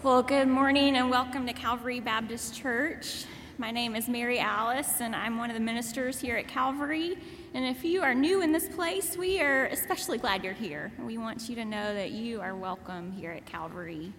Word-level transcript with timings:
Well, 0.00 0.22
good 0.22 0.46
morning 0.46 0.94
and 0.94 1.10
welcome 1.10 1.44
to 1.48 1.52
Calvary 1.52 1.98
Baptist 1.98 2.54
Church. 2.54 3.24
My 3.58 3.72
name 3.72 3.96
is 3.96 4.08
Mary 4.08 4.38
Alice, 4.38 5.00
and 5.00 5.12
I'm 5.12 5.38
one 5.38 5.50
of 5.50 5.54
the 5.54 5.60
ministers 5.60 6.20
here 6.20 6.36
at 6.36 6.46
Calvary. 6.46 7.18
And 7.52 7.64
if 7.64 7.84
you 7.84 8.02
are 8.02 8.14
new 8.14 8.40
in 8.40 8.52
this 8.52 8.68
place, 8.68 9.16
we 9.16 9.40
are 9.40 9.66
especially 9.66 10.18
glad 10.18 10.44
you're 10.44 10.52
here. 10.52 10.92
We 11.00 11.18
want 11.18 11.48
you 11.48 11.56
to 11.56 11.64
know 11.64 11.94
that 11.94 12.12
you 12.12 12.40
are 12.40 12.54
welcome 12.54 13.10
here 13.10 13.32
at 13.32 13.44
Calvary. 13.44 14.12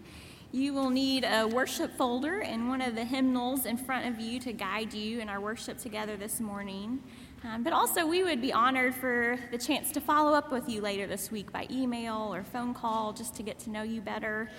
You 0.52 0.74
will 0.74 0.90
need 0.90 1.24
a 1.24 1.48
worship 1.48 1.96
folder 1.96 2.42
and 2.42 2.68
one 2.68 2.82
of 2.82 2.94
the 2.94 3.06
hymnals 3.06 3.66
in 3.66 3.78
front 3.78 4.06
of 4.06 4.20
you 4.20 4.42
to 4.42 4.52
guide 4.52 4.94
you 4.94 5.22
in 5.22 5.30
our 5.30 5.40
worship 5.40 5.78
together 5.78 6.18
this 6.18 6.42
morning. 6.42 7.02
Um, 7.46 7.64
but 7.64 7.72
also, 7.72 8.06
we 8.06 8.22
would 8.22 8.42
be 8.42 8.52
honored 8.52 8.94
for 8.94 9.40
the 9.50 9.58
chance 9.58 9.94
to 9.94 10.02
follow 10.02 10.34
up 10.34 10.52
with 10.52 10.68
you 10.68 10.82
later 10.82 11.08
this 11.08 11.32
week 11.32 11.54
by 11.54 11.68
email 11.72 12.34
or 12.34 12.44
phone 12.44 12.74
call 12.74 13.14
just 13.14 13.34
to 13.36 13.44
get 13.44 13.60
to 13.60 13.70
know 13.70 13.84
you 13.84 14.02
better. 14.02 14.50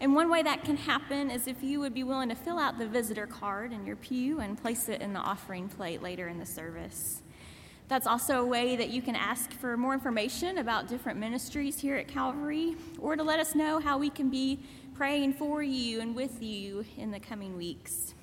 And 0.00 0.14
one 0.14 0.30
way 0.30 0.42
that 0.42 0.62
can 0.62 0.76
happen 0.76 1.30
is 1.30 1.48
if 1.48 1.62
you 1.62 1.80
would 1.80 1.92
be 1.92 2.04
willing 2.04 2.28
to 2.28 2.36
fill 2.36 2.58
out 2.58 2.78
the 2.78 2.86
visitor 2.86 3.26
card 3.26 3.72
in 3.72 3.84
your 3.84 3.96
pew 3.96 4.40
and 4.40 4.60
place 4.60 4.88
it 4.88 5.00
in 5.00 5.12
the 5.12 5.18
offering 5.18 5.68
plate 5.68 6.02
later 6.02 6.28
in 6.28 6.38
the 6.38 6.46
service. 6.46 7.22
That's 7.88 8.06
also 8.06 8.42
a 8.42 8.46
way 8.46 8.76
that 8.76 8.90
you 8.90 9.02
can 9.02 9.16
ask 9.16 9.50
for 9.52 9.76
more 9.76 9.94
information 9.94 10.58
about 10.58 10.88
different 10.88 11.18
ministries 11.18 11.80
here 11.80 11.96
at 11.96 12.06
Calvary 12.06 12.76
or 12.98 13.16
to 13.16 13.22
let 13.22 13.40
us 13.40 13.54
know 13.54 13.80
how 13.80 13.98
we 13.98 14.10
can 14.10 14.28
be 14.28 14.60
praying 14.94 15.32
for 15.32 15.62
you 15.62 16.00
and 16.00 16.14
with 16.14 16.42
you 16.42 16.84
in 16.96 17.10
the 17.10 17.18
coming 17.18 17.56
weeks. 17.56 18.14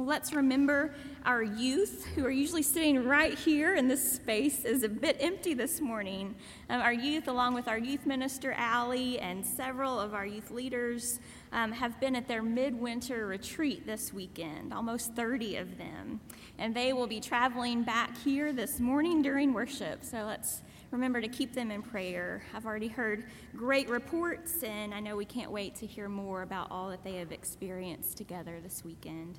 Let's 0.00 0.32
remember 0.32 0.94
our 1.26 1.42
youth, 1.42 2.06
who 2.14 2.24
are 2.24 2.30
usually 2.30 2.62
sitting 2.62 3.04
right 3.04 3.38
here 3.38 3.74
in 3.74 3.86
this 3.86 4.14
space, 4.14 4.64
is 4.64 4.82
a 4.82 4.88
bit 4.88 5.18
empty 5.20 5.52
this 5.52 5.78
morning. 5.78 6.34
Um, 6.70 6.80
our 6.80 6.92
youth, 6.92 7.28
along 7.28 7.52
with 7.52 7.68
our 7.68 7.76
youth 7.76 8.06
minister, 8.06 8.52
Allie, 8.52 9.18
and 9.18 9.44
several 9.44 10.00
of 10.00 10.14
our 10.14 10.24
youth 10.24 10.50
leaders, 10.50 11.20
um, 11.52 11.70
have 11.72 12.00
been 12.00 12.16
at 12.16 12.26
their 12.26 12.42
midwinter 12.42 13.26
retreat 13.26 13.84
this 13.84 14.10
weekend, 14.10 14.72
almost 14.72 15.14
30 15.14 15.56
of 15.56 15.76
them. 15.76 16.20
And 16.58 16.74
they 16.74 16.94
will 16.94 17.06
be 17.06 17.20
traveling 17.20 17.82
back 17.82 18.16
here 18.16 18.54
this 18.54 18.80
morning 18.80 19.20
during 19.20 19.52
worship. 19.52 20.02
So 20.02 20.24
let's 20.24 20.62
remember 20.92 21.20
to 21.20 21.28
keep 21.28 21.52
them 21.52 21.70
in 21.70 21.82
prayer. 21.82 22.42
I've 22.54 22.64
already 22.64 22.88
heard 22.88 23.24
great 23.54 23.90
reports, 23.90 24.62
and 24.62 24.94
I 24.94 25.00
know 25.00 25.14
we 25.14 25.26
can't 25.26 25.50
wait 25.50 25.74
to 25.74 25.86
hear 25.86 26.08
more 26.08 26.40
about 26.40 26.70
all 26.70 26.88
that 26.88 27.04
they 27.04 27.16
have 27.16 27.32
experienced 27.32 28.16
together 28.16 28.60
this 28.62 28.82
weekend. 28.82 29.38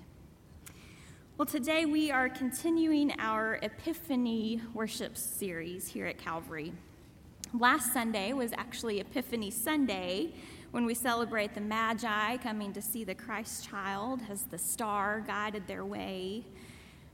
Well, 1.41 1.47
today 1.47 1.85
we 1.85 2.11
are 2.11 2.29
continuing 2.29 3.15
our 3.17 3.57
Epiphany 3.63 4.61
worship 4.75 5.17
series 5.17 5.87
here 5.87 6.05
at 6.05 6.19
Calvary. 6.19 6.71
Last 7.51 7.93
Sunday 7.93 8.31
was 8.33 8.53
actually 8.53 8.99
Epiphany 8.99 9.49
Sunday 9.49 10.35
when 10.69 10.85
we 10.85 10.93
celebrate 10.93 11.55
the 11.55 11.61
Magi 11.61 12.37
coming 12.37 12.73
to 12.73 12.81
see 12.83 13.03
the 13.03 13.15
Christ 13.15 13.67
child 13.67 14.21
as 14.29 14.43
the 14.43 14.57
star 14.59 15.21
guided 15.21 15.65
their 15.65 15.83
way. 15.83 16.45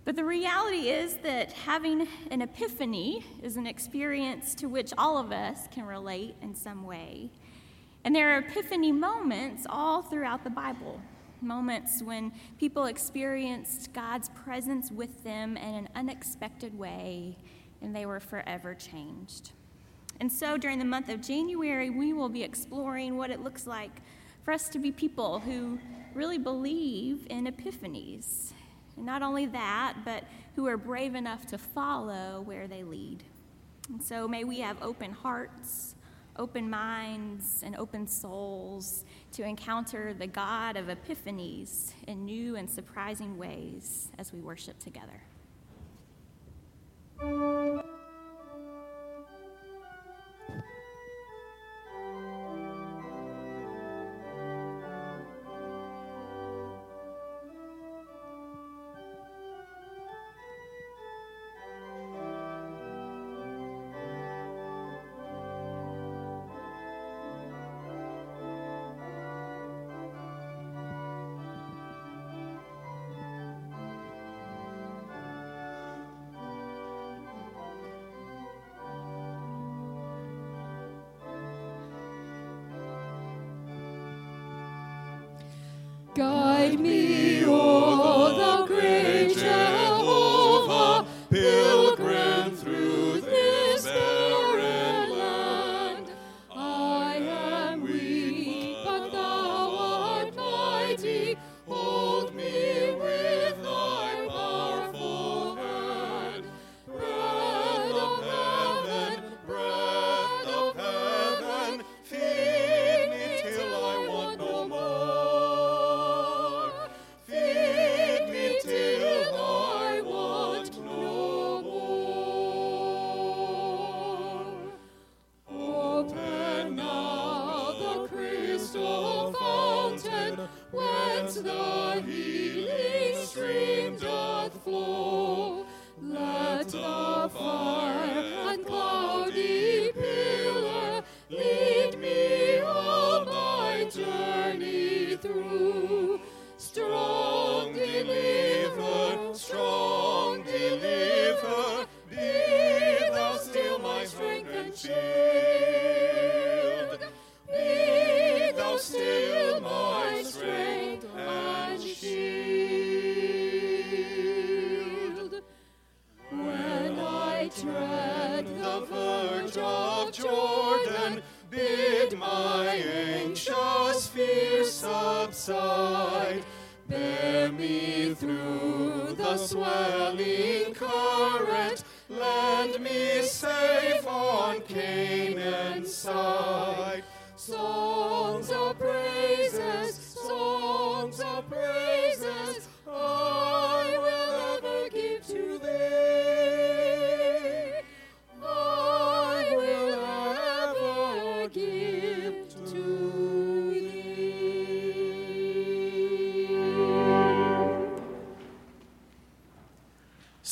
But 0.03 0.17
the 0.17 0.25
reality 0.25 0.89
is 0.89 1.15
that 1.23 1.53
having 1.53 2.05
an 2.29 2.41
epiphany 2.41 3.23
is 3.41 3.55
an 3.55 3.65
experience 3.65 4.53
to 4.55 4.65
which 4.65 4.91
all 4.97 5.17
of 5.17 5.31
us 5.31 5.69
can 5.71 5.85
relate 5.85 6.35
in 6.41 6.53
some 6.53 6.83
way. 6.83 7.29
And 8.03 8.13
there 8.13 8.35
are 8.35 8.39
epiphany 8.39 8.91
moments 8.91 9.65
all 9.69 10.01
throughout 10.01 10.43
the 10.43 10.49
Bible 10.49 10.99
moments 11.41 12.01
when 12.01 12.31
people 12.59 12.85
experienced 12.85 13.93
God's 13.93 14.29
presence 14.29 14.91
with 14.91 15.23
them 15.23 15.57
in 15.57 15.75
an 15.75 15.89
unexpected 15.95 16.77
way 16.77 17.37
and 17.81 17.95
they 17.95 18.05
were 18.05 18.19
forever 18.19 18.73
changed. 18.73 19.51
And 20.19 20.31
so 20.31 20.57
during 20.57 20.79
the 20.79 20.85
month 20.85 21.09
of 21.09 21.21
January, 21.21 21.89
we 21.89 22.13
will 22.13 22.29
be 22.29 22.43
exploring 22.43 23.17
what 23.17 23.29
it 23.29 23.43
looks 23.43 23.67
like 23.67 24.01
for 24.43 24.51
us 24.51 24.69
to 24.69 24.79
be 24.79 24.91
people 24.91 25.39
who 25.39 25.77
really 26.13 26.37
believe 26.37 27.27
in 27.29 27.45
epiphanies. 27.45 28.51
And 28.95 29.05
not 29.05 29.21
only 29.21 29.45
that, 29.47 29.97
but 30.03 30.23
who 30.55 30.65
are 30.65 30.77
brave 30.77 31.13
enough 31.13 31.45
to 31.47 31.57
follow 31.57 32.41
where 32.41 32.67
they 32.67 32.83
lead. 32.83 33.23
And 33.89 34.01
so 34.01 34.27
may 34.27 34.43
we 34.43 34.59
have 34.59 34.81
open 34.81 35.11
hearts 35.11 35.95
open 36.37 36.69
minds 36.69 37.61
and 37.63 37.75
open 37.75 38.07
souls 38.07 39.05
to 39.33 39.43
encounter 39.43 40.13
the 40.13 40.27
God 40.27 40.77
of 40.77 40.87
epiphanies 40.87 41.91
in 42.07 42.25
new 42.25 42.55
and 42.55 42.69
surprising 42.69 43.37
ways 43.37 44.09
as 44.17 44.31
we 44.31 44.39
worship 44.39 44.79
together. 44.79 45.21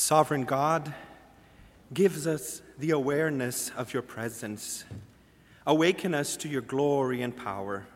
Sovereign 0.05 0.43
God, 0.43 0.93
gives 1.91 2.27
us 2.27 2.61
the 2.77 2.91
awareness 2.91 3.71
of 3.75 3.91
your 3.91 4.03
presence. 4.03 4.83
Awaken 5.65 6.13
us 6.13 6.37
to 6.37 6.47
your 6.47 6.61
glory 6.61 7.23
and 7.23 7.35
power. 7.35 7.87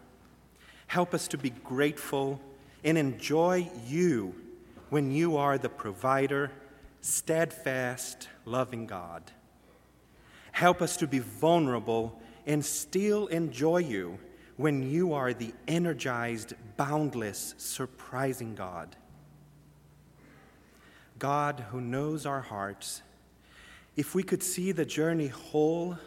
Help 0.88 1.14
us 1.14 1.28
to 1.28 1.38
be 1.38 1.52
grateful 1.52 2.42
and 2.84 2.98
enjoy 2.98 3.70
you 3.86 4.34
when 4.90 5.12
you 5.12 5.38
are 5.38 5.60
the 5.60 5.70
provider, 5.70 6.50
steadfast, 7.02 8.28
loving 8.44 8.88
God. 8.88 9.22
Help 10.52 10.82
us 10.82 10.98
to 10.98 11.06
be 11.06 11.20
vulnerable 11.20 12.20
and 12.48 12.66
still 12.66 13.28
enjoy 13.28 13.78
you 13.78 14.18
when 14.58 14.82
you 14.82 15.14
are 15.14 15.32
the 15.32 15.54
energized, 15.68 16.56
boundless, 16.76 17.54
surprising 17.60 18.56
God. 18.56 18.96
God 21.20 21.66
who 21.72 21.82
knows 21.82 22.26
our 22.26 22.42
hearts, 22.42 23.02
if 23.98 24.16
we 24.16 24.24
could 24.24 24.42
see 24.42 24.72
the 24.72 24.86
journey 24.86 25.28
whole, 25.28 25.98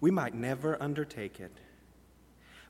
we 0.00 0.10
might 0.10 0.34
never 0.34 0.80
undertake 0.82 1.38
it. 1.38 1.52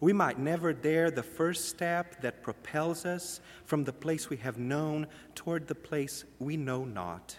We 0.01 0.13
might 0.13 0.39
never 0.39 0.73
dare 0.73 1.11
the 1.11 1.23
first 1.23 1.69
step 1.69 2.21
that 2.21 2.43
propels 2.43 3.07
us 3.07 3.41
from 3.65 3.85
the 3.85 3.93
place 3.93 4.29
we 4.29 4.37
have 4.39 4.59
known 4.59 5.07
toward 5.35 5.69
the 5.69 5.75
place 5.75 6.25
we 6.39 6.57
know 6.57 6.85
not. 6.85 7.37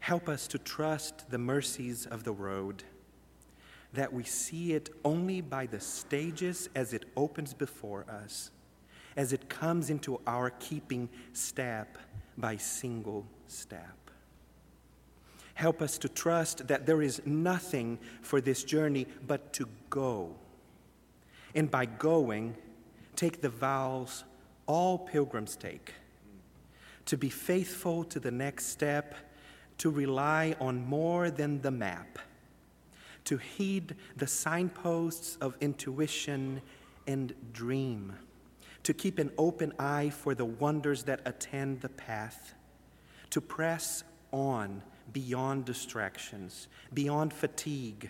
Help 0.00 0.28
us 0.28 0.48
to 0.48 0.58
trust 0.58 1.30
the 1.30 1.38
mercies 1.38 2.06
of 2.06 2.24
the 2.24 2.32
road, 2.32 2.84
that 3.92 4.12
we 4.12 4.24
see 4.24 4.72
it 4.72 4.90
only 5.04 5.40
by 5.40 5.66
the 5.66 5.80
stages 5.80 6.68
as 6.74 6.92
it 6.92 7.04
opens 7.16 7.54
before 7.54 8.06
us, 8.10 8.50
as 9.16 9.32
it 9.32 9.48
comes 9.48 9.90
into 9.90 10.20
our 10.26 10.50
keeping 10.50 11.08
step 11.32 11.98
by 12.38 12.56
single 12.56 13.26
step. 13.46 13.96
Help 15.54 15.80
us 15.80 15.96
to 15.98 16.08
trust 16.08 16.68
that 16.68 16.84
there 16.84 17.00
is 17.00 17.22
nothing 17.24 17.98
for 18.20 18.40
this 18.40 18.62
journey 18.62 19.06
but 19.26 19.52
to 19.54 19.68
go. 19.88 20.34
And 21.54 21.70
by 21.70 21.86
going, 21.86 22.56
take 23.14 23.40
the 23.40 23.48
vows 23.48 24.24
all 24.66 24.98
pilgrims 24.98 25.56
take 25.56 25.94
to 27.06 27.16
be 27.16 27.30
faithful 27.30 28.04
to 28.04 28.20
the 28.20 28.30
next 28.30 28.66
step, 28.66 29.14
to 29.78 29.90
rely 29.90 30.54
on 30.60 30.84
more 30.84 31.30
than 31.30 31.60
the 31.62 31.70
map, 31.70 32.18
to 33.24 33.36
heed 33.36 33.94
the 34.16 34.26
signposts 34.26 35.36
of 35.40 35.56
intuition 35.60 36.60
and 37.06 37.32
dream 37.52 38.12
to 38.86 38.94
keep 38.94 39.18
an 39.18 39.32
open 39.36 39.72
eye 39.80 40.08
for 40.08 40.32
the 40.32 40.44
wonders 40.44 41.02
that 41.02 41.20
attend 41.24 41.80
the 41.80 41.88
path, 41.88 42.54
to 43.30 43.40
press 43.40 44.04
on 44.30 44.80
beyond 45.12 45.64
distractions, 45.64 46.68
beyond 46.94 47.32
fatigue, 47.32 48.08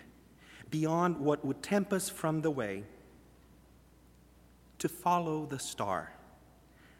beyond 0.69 1.19
what 1.19 1.43
would 1.43 1.63
tempt 1.63 1.91
us 1.93 2.09
from 2.09 2.41
the 2.41 2.51
way, 2.51 2.83
to 4.77 4.87
follow 4.87 5.47
the 5.47 5.57
star 5.57 6.13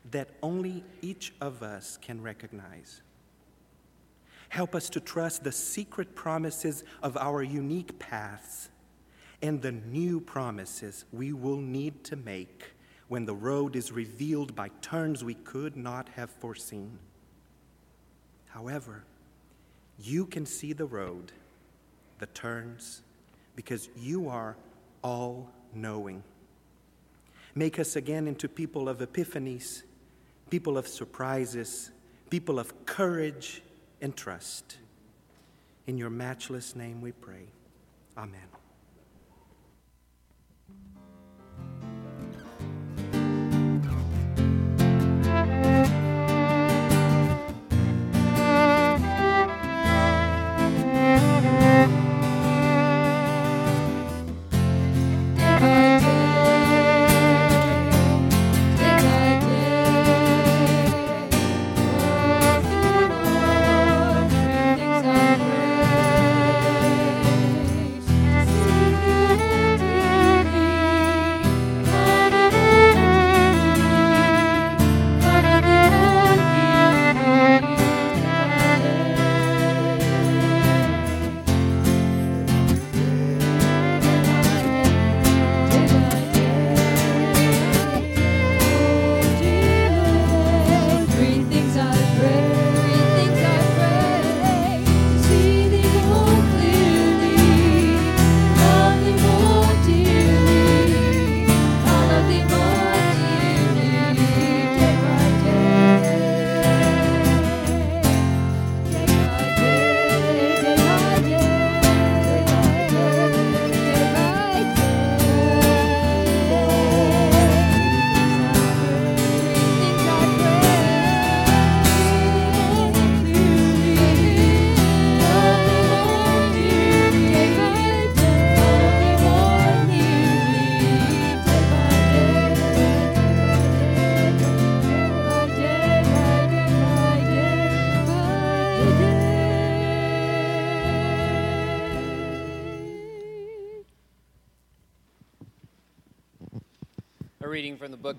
that 0.10 0.30
only 0.42 0.84
each 1.04 1.36
of 1.40 1.62
us 1.62 2.00
can 2.02 2.20
recognize. 2.20 3.04
Help 4.50 4.74
us 4.74 4.90
to 4.90 5.00
trust 5.00 5.44
the 5.44 5.52
secret 5.52 6.16
promises 6.16 6.84
of 7.04 7.16
our 7.16 7.44
unique 7.44 8.00
paths 8.00 8.70
and 9.44 9.62
the 9.62 9.72
new 9.72 10.20
promises 10.20 11.06
we 11.14 11.32
will 11.32 11.62
need 11.62 12.04
to 12.04 12.16
make 12.16 12.74
when 13.08 13.26
the 13.26 13.36
road 13.36 13.76
is 13.76 13.92
revealed 13.92 14.56
by 14.56 14.70
turns 14.82 15.24
we 15.24 15.34
could 15.34 15.76
not 15.78 16.10
have 16.16 16.30
foreseen. 16.30 17.00
However, 18.48 19.04
you 20.00 20.26
can 20.26 20.46
see 20.46 20.74
the 20.74 20.86
road, 20.86 21.32
the 22.20 22.26
turns, 22.28 23.02
because 23.56 23.90
you 23.98 24.30
are 24.30 24.56
all 25.02 25.50
knowing. 25.74 26.24
Make 27.56 27.80
us 27.80 27.96
again 27.96 28.28
into 28.28 28.48
people 28.48 28.90
of 28.90 29.00
epiphanies, 29.00 29.84
people 30.50 30.78
of 30.78 30.88
surprises, 30.88 31.92
people 32.30 32.60
of 32.60 32.86
courage 32.86 33.62
and 34.02 34.16
trust. 34.16 34.78
In 35.88 35.98
your 35.98 36.10
matchless 36.10 36.76
name 36.76 37.02
we 37.02 37.14
pray. 37.14 37.48
Amen. 38.18 38.57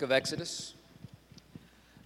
Of 0.09 0.12
Exodus. 0.12 0.73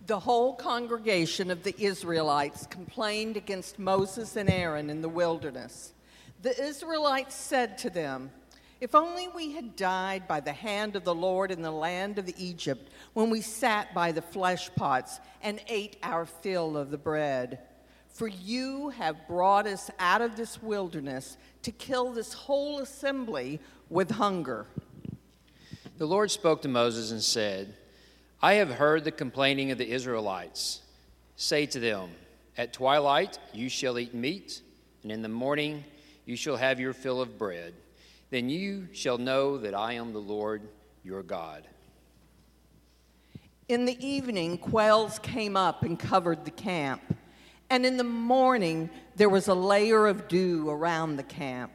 The 0.08 0.18
whole 0.18 0.54
congregation 0.56 1.52
of 1.52 1.62
the 1.62 1.74
Israelites 1.78 2.66
complained 2.66 3.36
against 3.36 3.78
Moses 3.78 4.34
and 4.34 4.50
Aaron 4.50 4.90
in 4.90 5.02
the 5.02 5.08
wilderness. 5.08 5.92
The 6.42 6.60
Israelites 6.60 7.36
said 7.36 7.78
to 7.78 7.90
them, 7.90 8.32
If 8.80 8.96
only 8.96 9.28
we 9.28 9.52
had 9.52 9.76
died 9.76 10.26
by 10.26 10.40
the 10.40 10.52
hand 10.52 10.96
of 10.96 11.04
the 11.04 11.14
Lord 11.14 11.52
in 11.52 11.62
the 11.62 11.70
land 11.70 12.18
of 12.18 12.28
Egypt 12.36 12.90
when 13.12 13.30
we 13.30 13.40
sat 13.40 13.94
by 13.94 14.10
the 14.10 14.20
flesh 14.20 14.68
pots 14.74 15.20
and 15.40 15.60
ate 15.68 15.96
our 16.02 16.26
fill 16.26 16.76
of 16.76 16.90
the 16.90 16.98
bread. 16.98 17.60
For 18.08 18.26
you 18.26 18.88
have 18.88 19.28
brought 19.28 19.68
us 19.68 19.92
out 20.00 20.22
of 20.22 20.34
this 20.34 20.60
wilderness 20.60 21.36
to 21.62 21.70
kill 21.70 22.10
this 22.10 22.32
whole 22.32 22.80
assembly 22.80 23.60
with 23.88 24.10
hunger. 24.10 24.66
The 25.98 26.06
Lord 26.06 26.32
spoke 26.32 26.62
to 26.62 26.68
Moses 26.68 27.12
and 27.12 27.22
said, 27.22 27.76
I 28.44 28.54
have 28.54 28.70
heard 28.70 29.04
the 29.04 29.12
complaining 29.12 29.70
of 29.70 29.78
the 29.78 29.88
Israelites. 29.88 30.80
Say 31.36 31.64
to 31.66 31.78
them, 31.78 32.10
At 32.58 32.72
twilight 32.72 33.38
you 33.54 33.68
shall 33.68 34.00
eat 34.00 34.14
meat, 34.14 34.62
and 35.04 35.12
in 35.12 35.22
the 35.22 35.28
morning 35.28 35.84
you 36.26 36.34
shall 36.34 36.56
have 36.56 36.80
your 36.80 36.92
fill 36.92 37.20
of 37.20 37.38
bread. 37.38 37.72
Then 38.30 38.48
you 38.48 38.88
shall 38.92 39.16
know 39.16 39.58
that 39.58 39.74
I 39.74 39.92
am 39.92 40.12
the 40.12 40.18
Lord 40.18 40.62
your 41.04 41.22
God. 41.22 41.68
In 43.68 43.84
the 43.84 44.04
evening, 44.04 44.58
quails 44.58 45.20
came 45.20 45.56
up 45.56 45.84
and 45.84 45.96
covered 45.96 46.44
the 46.44 46.50
camp. 46.50 47.16
And 47.70 47.86
in 47.86 47.96
the 47.96 48.04
morning, 48.04 48.90
there 49.14 49.28
was 49.28 49.46
a 49.46 49.54
layer 49.54 50.08
of 50.08 50.26
dew 50.26 50.68
around 50.68 51.14
the 51.14 51.22
camp. 51.22 51.72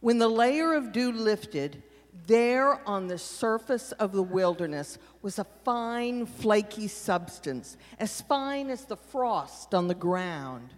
When 0.00 0.18
the 0.18 0.28
layer 0.28 0.74
of 0.74 0.90
dew 0.90 1.12
lifted, 1.12 1.84
there 2.26 2.80
on 2.88 3.06
the 3.06 3.18
surface 3.18 3.92
of 3.92 4.12
the 4.12 4.22
wilderness 4.22 4.98
was 5.22 5.38
a 5.38 5.46
fine, 5.64 6.26
flaky 6.26 6.88
substance, 6.88 7.76
as 7.98 8.20
fine 8.22 8.70
as 8.70 8.84
the 8.84 8.96
frost 8.96 9.74
on 9.74 9.88
the 9.88 9.94
ground. 9.94 10.70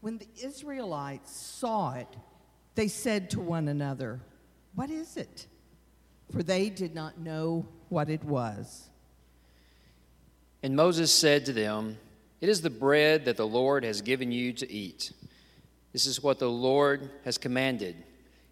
When 0.00 0.18
the 0.18 0.28
Israelites 0.42 1.34
saw 1.34 1.94
it, 1.94 2.08
they 2.74 2.88
said 2.88 3.30
to 3.30 3.40
one 3.40 3.68
another, 3.68 4.20
What 4.74 4.90
is 4.90 5.16
it? 5.16 5.46
For 6.32 6.42
they 6.42 6.70
did 6.70 6.94
not 6.94 7.18
know 7.18 7.66
what 7.88 8.10
it 8.10 8.22
was. 8.24 8.88
And 10.62 10.76
Moses 10.76 11.12
said 11.12 11.46
to 11.46 11.52
them, 11.52 11.98
It 12.40 12.48
is 12.48 12.62
the 12.62 12.70
bread 12.70 13.24
that 13.24 13.36
the 13.36 13.46
Lord 13.46 13.84
has 13.84 14.02
given 14.02 14.32
you 14.32 14.52
to 14.54 14.70
eat. 14.70 15.12
This 15.92 16.06
is 16.06 16.22
what 16.22 16.38
the 16.38 16.50
Lord 16.50 17.10
has 17.24 17.38
commanded. 17.38 17.96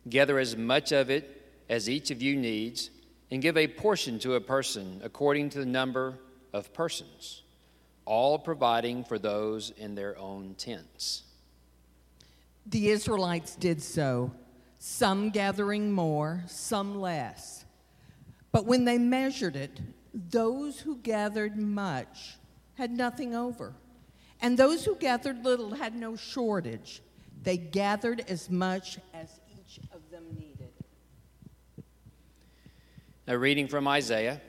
Gather 0.09 0.39
as 0.39 0.57
much 0.57 0.93
of 0.93 1.11
it 1.11 1.36
as 1.69 1.89
each 1.89 2.11
of 2.11 2.23
you 2.23 2.37
needs, 2.37 2.91
and 3.31 3.43
give 3.43 3.57
a 3.57 3.67
portion 3.67 4.19
to 4.21 4.35
a 4.35 4.41
person 4.41 5.01
according 5.03 5.51
to 5.51 5.59
the 5.59 5.67
number 5.67 6.19
of 6.53 6.73
persons, 6.73 7.43
all 8.05 8.39
providing 8.39 9.05
for 9.05 9.19
those 9.19 9.71
in 9.71 9.95
their 9.95 10.17
own 10.19 10.55
tents. 10.57 11.23
The 12.67 12.91
Israelites 12.91 13.57
did 13.57 13.83
so, 13.83 14.33
some 14.79 15.31
gathering 15.31 15.93
more, 15.93 16.45
some 16.47 17.01
less. 17.01 17.65
But 18.53 18.65
when 18.65 18.85
they 18.85 18.99
measured 18.99 19.57
it, 19.57 19.81
those 20.15 20.81
who 20.81 20.97
gathered 20.97 21.57
much 21.57 22.37
had 22.75 22.91
nothing 22.91 23.35
over, 23.35 23.75
and 24.41 24.59
those 24.59 24.85
who 24.85 24.97
gathered 24.97 25.45
little 25.45 25.75
had 25.75 25.95
no 25.95 26.17
shortage. 26.17 27.03
They 27.43 27.57
gathered 27.57 28.25
as 28.29 28.51
much 28.51 28.99
as 29.15 29.29
each 29.59 29.79
of 29.93 30.01
them 30.11 30.25
needed. 30.35 30.56
A 33.29 33.37
reading 33.37 33.67
from 33.67 33.89
Isaiah. 33.89 34.41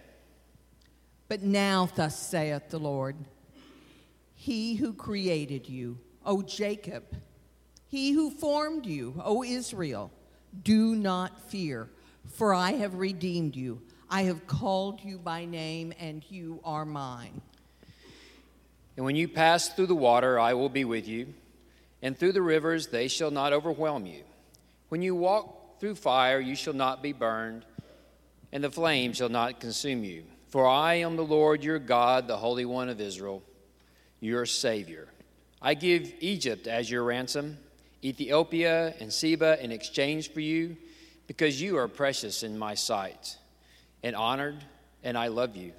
But 1.27 1.41
now, 1.41 1.89
thus 1.95 2.17
saith 2.17 2.69
the 2.69 2.77
Lord 2.79 3.15
He 4.35 4.75
who 4.75 4.93
created 4.93 5.67
you, 5.67 5.97
O 6.23 6.43
Jacob, 6.43 7.03
he 7.87 8.11
who 8.11 8.29
formed 8.29 8.85
you, 8.85 9.19
O 9.23 9.43
Israel, 9.43 10.11
do 10.63 10.93
not 10.93 11.49
fear, 11.49 11.89
for 12.27 12.53
I 12.53 12.73
have 12.73 12.95
redeemed 12.95 13.55
you. 13.55 13.81
I 14.09 14.23
have 14.23 14.45
called 14.45 15.01
you 15.03 15.17
by 15.17 15.45
name, 15.45 15.93
and 15.99 16.23
you 16.29 16.59
are 16.63 16.85
mine. 16.85 17.41
And 18.95 19.05
when 19.05 19.15
you 19.15 19.27
pass 19.27 19.69
through 19.69 19.87
the 19.87 19.95
water, 19.95 20.39
I 20.39 20.53
will 20.53 20.69
be 20.69 20.85
with 20.85 21.07
you, 21.07 21.33
and 22.01 22.17
through 22.17 22.33
the 22.33 22.41
rivers, 22.41 22.87
they 22.87 23.07
shall 23.07 23.31
not 23.31 23.53
overwhelm 23.53 24.05
you. 24.05 24.23
When 24.89 25.01
you 25.01 25.15
walk 25.15 25.79
through 25.79 25.95
fire, 25.95 26.39
you 26.39 26.55
shall 26.55 26.73
not 26.73 27.01
be 27.01 27.13
burned, 27.13 27.65
and 28.51 28.63
the 28.63 28.71
flame 28.71 29.13
shall 29.13 29.29
not 29.29 29.59
consume 29.59 30.03
you. 30.03 30.23
For 30.49 30.65
I 30.65 30.95
am 30.95 31.15
the 31.15 31.23
Lord 31.23 31.63
your 31.63 31.79
God, 31.79 32.27
the 32.27 32.37
Holy 32.37 32.65
One 32.65 32.89
of 32.89 33.01
Israel, 33.01 33.43
your 34.19 34.45
Savior. 34.45 35.07
I 35.61 35.73
give 35.73 36.13
Egypt 36.19 36.67
as 36.67 36.89
your 36.89 37.03
ransom, 37.03 37.57
Ethiopia 38.03 38.93
and 38.99 39.11
Seba 39.11 39.61
in 39.63 39.71
exchange 39.71 40.31
for 40.31 40.39
you, 40.39 40.77
because 41.27 41.61
you 41.61 41.77
are 41.77 41.87
precious 41.87 42.43
in 42.43 42.57
my 42.57 42.73
sight 42.73 43.37
and 44.03 44.15
honored, 44.15 44.63
and 45.03 45.17
I 45.17 45.27
love 45.27 45.55
you. 45.57 45.73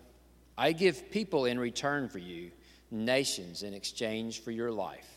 I 0.59 0.73
give 0.73 1.11
people 1.11 1.47
in 1.47 1.59
return 1.59 2.09
for 2.09 2.19
you, 2.19 2.51
nations 2.91 3.63
in 3.63 3.73
exchange 3.73 4.43
for 4.43 4.51
your 4.51 4.71
life. 4.71 5.09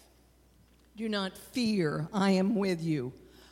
Do 0.96 1.10
not 1.10 1.38
fear, 1.38 2.08
I 2.14 2.32
am 2.32 2.56
with 2.56 2.82
you. 2.84 3.12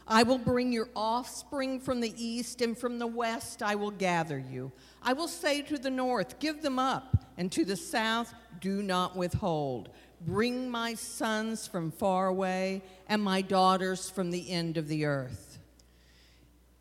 I 0.10 0.24
will 0.24 0.40
bring 0.40 0.72
your 0.72 0.90
offspring 0.96 1.80
from 1.80 2.02
the 2.02 2.14
east, 2.18 2.62
and 2.62 2.76
from 2.76 2.98
the 2.98 3.08
west 3.08 3.62
I 3.62 3.76
will 3.76 3.92
gather 3.92 4.40
you. 4.40 4.72
I 5.04 5.14
will 5.14 5.28
say 5.28 5.62
to 5.62 5.78
the 5.78 5.92
north, 5.92 6.40
Give 6.40 6.64
them 6.64 6.80
up, 6.80 7.26
and 7.38 7.52
to 7.52 7.64
the 7.64 7.76
south, 7.76 8.34
Do 8.60 8.82
not 8.82 9.16
withhold. 9.16 9.90
Bring 10.26 10.68
my 10.68 10.96
sons 10.96 11.68
from 11.68 11.92
far 11.92 12.26
away, 12.28 12.82
and 13.08 13.22
my 13.22 13.44
daughters 13.44 14.10
from 14.10 14.32
the 14.32 14.50
end 14.50 14.78
of 14.78 14.88
the 14.88 15.06
earth. 15.06 15.60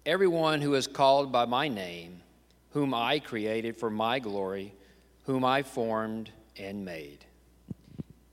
Everyone 0.07 0.63
who 0.63 0.75
is 0.75 0.87
called 0.87 1.31
by 1.31 1.45
my 1.45 1.69
name, 1.69 2.23
whom 2.71 2.95
I 2.95 3.19
created 3.19 3.77
for 3.77 3.91
my 3.91 4.21
glory, 4.21 4.73
whom 5.25 5.45
I 5.45 5.63
formed 5.63 6.31
and 6.59 6.83
made. 6.83 7.27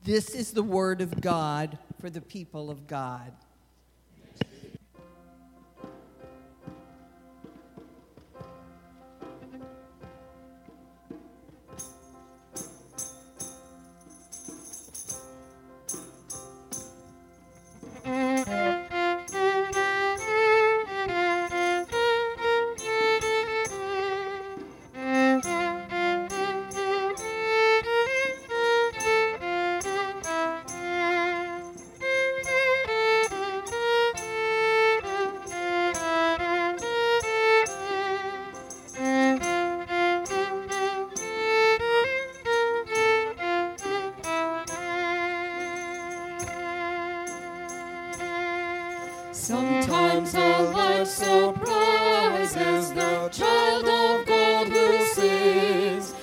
This 0.06 0.30
is 0.30 0.52
the 0.52 0.64
word 0.64 1.02
of 1.02 1.20
God 1.20 1.78
for 2.00 2.10
the 2.10 2.22
people 2.22 2.70
of 2.70 2.88
God. 2.88 3.34
Sometimes 49.46 50.34
a 50.34 50.72
life 50.74 51.08
surprises 51.08 52.90
the 52.94 53.30
child 53.30 53.86
of 53.86 54.26
God 54.26 54.68
who 54.70 55.06
sings. 55.14 56.15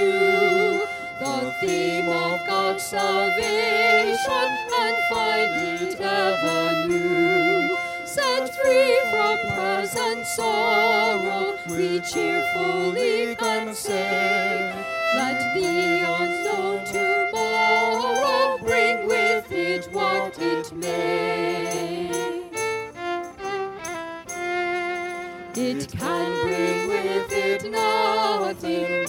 The 0.00 1.54
theme 1.60 2.08
of 2.08 2.40
God's 2.46 2.82
salvation 2.82 4.48
and 4.80 4.96
find 5.10 5.50
it 5.82 6.00
ever 6.00 6.86
new. 6.88 7.76
Set 8.04 8.54
free 8.62 9.00
from 9.10 9.38
present 9.54 10.26
sorrow, 10.26 11.56
we 11.68 12.00
cheerfully 12.00 13.36
can 13.36 13.74
say 13.74 14.72
that 15.14 15.54
the 15.54 16.02
unknown 16.18 16.84
tomorrow 16.86 18.58
bring 18.58 19.06
with 19.06 19.50
it 19.52 19.92
what 19.92 20.38
it 20.38 20.72
may. 20.72 22.10
It 25.54 25.88
can 25.92 26.42
bring 26.42 26.88
with 26.88 27.32
it 27.32 27.70
nothing, 27.70 28.99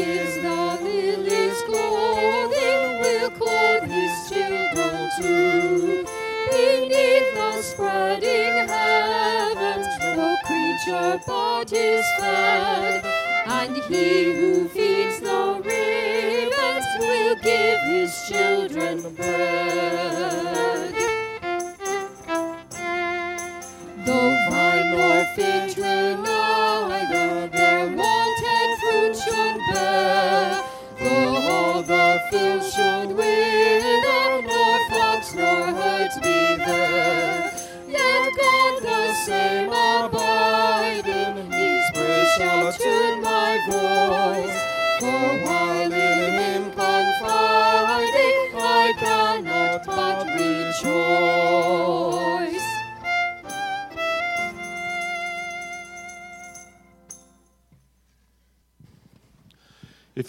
Gives 0.00 0.36
the 0.36 0.78
lilies 0.82 1.60
clothing 1.66 3.00
will 3.00 3.30
clothe 3.32 3.82
His 3.82 4.30
children 4.30 5.10
too. 5.18 6.06
Beneath 6.50 7.34
the 7.34 7.60
spreading 7.60 8.66
heavens, 8.66 9.86
no 10.16 10.36
creature 10.46 11.20
but 11.26 11.70
is 11.74 12.06
fed, 12.18 13.04
and 13.46 13.76
He 13.90 14.24
who 14.24 14.68
feeds 14.70 15.20
the 15.20 15.60
ravens 15.62 16.86
will 16.98 17.34
give 17.42 17.80
His 17.82 18.10
children 18.26 19.14
bread. 19.16 20.99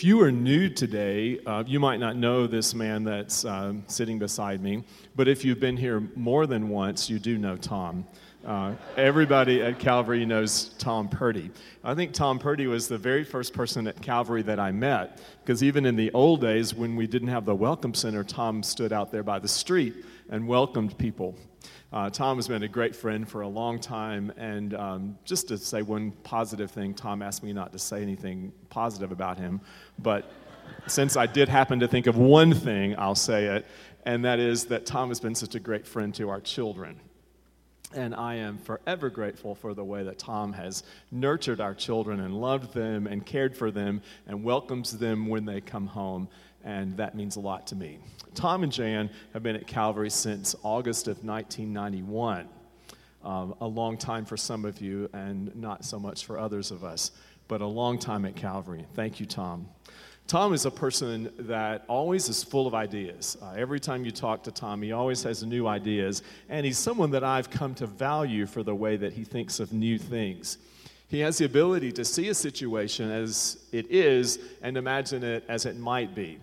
If 0.02 0.06
you 0.06 0.20
are 0.24 0.32
new 0.32 0.68
today, 0.68 1.38
uh, 1.46 1.64
you 1.68 1.80
might 1.80 2.00
not 2.00 2.16
know 2.16 2.48
this 2.48 2.74
man 2.74 3.04
that's 3.04 3.46
um, 3.46 3.84
sitting 3.86 4.18
beside 4.18 4.60
me, 4.60 4.84
but 5.16 5.28
if 5.28 5.46
you've 5.46 5.60
been 5.60 5.78
here 5.78 6.00
more 6.16 6.48
than 6.48 6.70
once, 6.70 7.08
you 7.08 7.20
do 7.20 7.38
know 7.38 7.56
Tom. 7.56 8.08
Uh, 8.44 8.74
everybody 8.98 9.62
at 9.62 9.78
Calvary 9.78 10.26
knows 10.26 10.70
Tom 10.80 11.08
Purdy. 11.08 11.52
I 11.84 11.94
think 11.94 12.14
Tom 12.14 12.40
Purdy 12.40 12.66
was 12.66 12.88
the 12.88 12.98
very 12.98 13.24
first 13.24 13.54
person 13.54 13.86
at 13.86 14.02
Calvary 14.02 14.42
that 14.42 14.60
I 14.60 14.72
met, 14.72 15.20
because 15.44 15.62
even 15.62 15.86
in 15.86 15.96
the 15.96 16.12
old 16.14 16.42
days 16.42 16.74
when 16.74 16.96
we 16.96 17.06
didn't 17.06 17.28
have 17.28 17.46
the 17.46 17.54
Welcome 17.54 17.94
Center, 17.94 18.24
Tom 18.24 18.64
stood 18.64 18.92
out 18.92 19.12
there 19.12 19.22
by 19.22 19.38
the 19.38 19.48
street 19.48 19.94
and 20.32 20.48
welcomed 20.48 20.98
people. 20.98 21.36
Uh, 21.94 22.10
Tom 22.10 22.38
has 22.38 22.48
been 22.48 22.64
a 22.64 22.70
great 22.70 22.96
friend 22.96 23.28
for 23.28 23.42
a 23.42 23.48
long 23.48 23.78
time, 23.78 24.32
and 24.38 24.74
um, 24.76 25.18
just 25.26 25.50
to 25.50 25.58
say 25.58 25.82
one 25.82 26.12
positive 26.24 26.72
thing, 26.72 26.94
Tom 26.94 27.22
asked 27.22 27.44
me 27.44 27.52
not 27.52 27.74
to 27.74 27.80
say 27.80 28.02
anything 28.02 28.54
positive 28.70 29.12
about 29.12 29.38
him, 29.38 29.60
but 30.00 30.32
since 30.88 31.18
I 31.18 31.26
did 31.26 31.50
happen 31.50 31.82
to 31.82 31.90
think 31.90 32.08
of 32.08 32.16
one 32.16 32.54
thing, 32.54 32.96
I'll 32.98 33.14
say 33.14 33.48
it, 33.48 33.66
and 34.06 34.24
that 34.24 34.40
is 34.40 34.66
that 34.66 34.86
Tom 34.86 35.10
has 35.10 35.20
been 35.20 35.36
such 35.36 35.54
a 35.56 35.60
great 35.60 35.86
friend 35.86 36.16
to 36.16 36.30
our 36.30 36.40
children. 36.40 36.98
And 37.94 38.16
I 38.16 38.36
am 38.36 38.58
forever 38.58 39.10
grateful 39.10 39.54
for 39.54 39.74
the 39.74 39.84
way 39.84 40.04
that 40.04 40.18
Tom 40.18 40.54
has 40.54 40.84
nurtured 41.12 41.60
our 41.60 41.74
children 41.74 42.22
and 42.22 42.34
loved 42.40 42.74
them 42.74 43.06
and 43.06 43.26
cared 43.26 43.54
for 43.58 43.70
them 43.70 44.02
and 44.28 44.46
welcomes 44.46 44.98
them 44.98 45.28
when 45.28 45.44
they 45.44 45.60
come 45.60 45.88
home. 45.88 46.30
And 46.64 46.96
that 46.98 47.16
means 47.16 47.36
a 47.36 47.40
lot 47.40 47.68
to 47.68 47.76
me. 47.76 48.00
Tom 48.34 48.64
and 48.64 48.72
Jan 48.72 49.10
have 49.34 49.44
been 49.44 49.56
at 49.56 49.68
Calvary 49.68 50.10
since 50.10 50.56
August 50.64 51.08
of 51.08 51.24
1991. 51.24 52.48
Um, 53.24 53.56
a 53.62 53.68
long 53.68 53.98
time 53.98 54.26
for 54.26 54.38
some 54.38 54.66
of 54.66 54.82
you 54.82 55.10
and 55.14 55.56
not 55.56 55.86
so 55.86 56.00
much 56.00 56.26
for 56.26 56.40
others 56.40 56.72
of 56.72 56.84
us, 56.84 57.12
but 57.48 57.62
a 57.62 57.68
long 57.68 58.00
time 58.00 58.26
at 58.26 58.36
Calvary. 58.36 58.86
Thank 58.96 59.20
you, 59.20 59.26
Tom. 59.26 59.68
Tom 60.28 60.54
is 60.54 60.66
a 60.66 60.72
person 60.72 61.30
that 61.40 61.84
always 61.90 62.30
is 62.30 62.44
full 62.44 62.66
of 62.66 62.74
ideas. 62.74 63.38
Uh, 63.42 63.54
every 63.58 63.80
time 63.80 64.06
you 64.06 64.12
talk 64.12 64.44
to 64.44 64.52
Tom, 64.52 64.82
he 64.82 64.94
always 64.94 65.22
has 65.24 65.44
new 65.44 65.68
ideas, 65.68 66.24
and 66.48 66.66
he's 66.66 66.78
someone 66.78 67.12
that 67.12 67.24
I've 67.24 67.50
come 67.50 67.76
to 67.76 67.86
value 67.86 68.46
for 68.46 68.64
the 68.64 68.74
way 68.74 68.96
that 68.96 69.12
he 69.14 69.24
thinks 69.26 69.60
of 69.60 69.74
new 69.74 70.00
things. 70.00 70.58
He 71.10 71.20
has 71.20 71.38
the 71.38 71.44
ability 71.46 71.92
to 71.92 72.06
see 72.06 72.30
a 72.30 72.34
situation 72.34 73.12
as 73.12 73.58
it 73.74 73.92
is 73.92 74.40
and 74.62 74.78
imagine 74.78 75.24
it 75.24 75.44
as 75.50 75.66
it 75.66 75.76
might 75.76 76.16
be. 76.16 76.40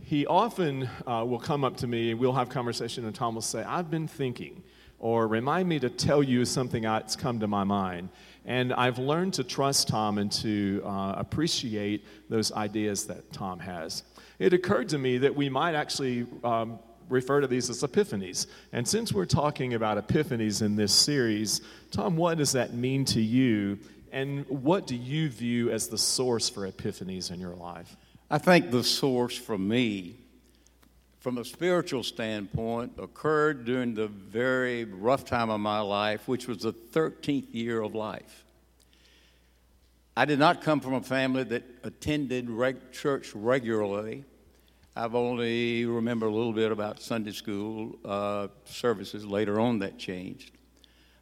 He 0.00 0.26
often 0.26 0.88
uh, 1.06 1.24
will 1.26 1.38
come 1.38 1.64
up 1.64 1.76
to 1.78 1.86
me, 1.86 2.10
and 2.10 2.20
we'll 2.20 2.32
have 2.32 2.48
conversation, 2.48 3.04
and 3.04 3.14
Tom 3.14 3.34
will 3.34 3.42
say, 3.42 3.62
I've 3.62 3.90
been 3.90 4.08
thinking, 4.08 4.62
or 4.98 5.26
remind 5.26 5.68
me 5.68 5.78
to 5.80 5.90
tell 5.90 6.22
you 6.22 6.44
something 6.44 6.82
that's 6.82 7.16
come 7.16 7.40
to 7.40 7.46
my 7.46 7.64
mind. 7.64 8.08
And 8.44 8.72
I've 8.72 8.98
learned 8.98 9.34
to 9.34 9.44
trust 9.44 9.88
Tom 9.88 10.18
and 10.18 10.30
to 10.32 10.82
uh, 10.84 11.14
appreciate 11.16 12.04
those 12.28 12.52
ideas 12.52 13.06
that 13.06 13.32
Tom 13.32 13.60
has. 13.60 14.02
It 14.38 14.52
occurred 14.52 14.88
to 14.90 14.98
me 14.98 15.18
that 15.18 15.34
we 15.34 15.48
might 15.48 15.74
actually 15.74 16.26
um, 16.42 16.78
refer 17.08 17.40
to 17.40 17.46
these 17.46 17.70
as 17.70 17.82
epiphanies. 17.82 18.46
And 18.72 18.86
since 18.86 19.12
we're 19.12 19.24
talking 19.24 19.74
about 19.74 20.04
epiphanies 20.04 20.62
in 20.62 20.76
this 20.76 20.92
series, 20.92 21.60
Tom, 21.90 22.16
what 22.16 22.38
does 22.38 22.52
that 22.52 22.74
mean 22.74 23.04
to 23.06 23.20
you? 23.20 23.78
And 24.10 24.44
what 24.48 24.86
do 24.86 24.96
you 24.96 25.30
view 25.30 25.70
as 25.70 25.88
the 25.88 25.98
source 25.98 26.48
for 26.48 26.70
epiphanies 26.70 27.30
in 27.30 27.40
your 27.40 27.54
life? 27.54 27.96
I 28.32 28.38
think 28.38 28.70
the 28.70 28.82
source 28.82 29.36
for 29.36 29.58
me, 29.58 30.16
from 31.20 31.36
a 31.36 31.44
spiritual 31.44 32.02
standpoint, 32.02 32.94
occurred 32.96 33.66
during 33.66 33.92
the 33.92 34.06
very 34.06 34.84
rough 34.84 35.26
time 35.26 35.50
of 35.50 35.60
my 35.60 35.80
life, 35.80 36.26
which 36.26 36.48
was 36.48 36.60
the 36.60 36.72
13th 36.72 37.52
year 37.52 37.82
of 37.82 37.94
life. 37.94 38.44
I 40.16 40.24
did 40.24 40.38
not 40.38 40.62
come 40.62 40.80
from 40.80 40.94
a 40.94 41.02
family 41.02 41.44
that 41.44 41.62
attended 41.84 42.48
reg- 42.48 42.90
church 42.90 43.34
regularly. 43.34 44.24
I've 44.96 45.14
only 45.14 45.84
remember 45.84 46.24
a 46.24 46.32
little 46.32 46.54
bit 46.54 46.72
about 46.72 47.02
Sunday 47.02 47.32
school 47.32 47.98
uh, 48.02 48.48
services. 48.64 49.26
Later 49.26 49.60
on, 49.60 49.80
that 49.80 49.98
changed. 49.98 50.52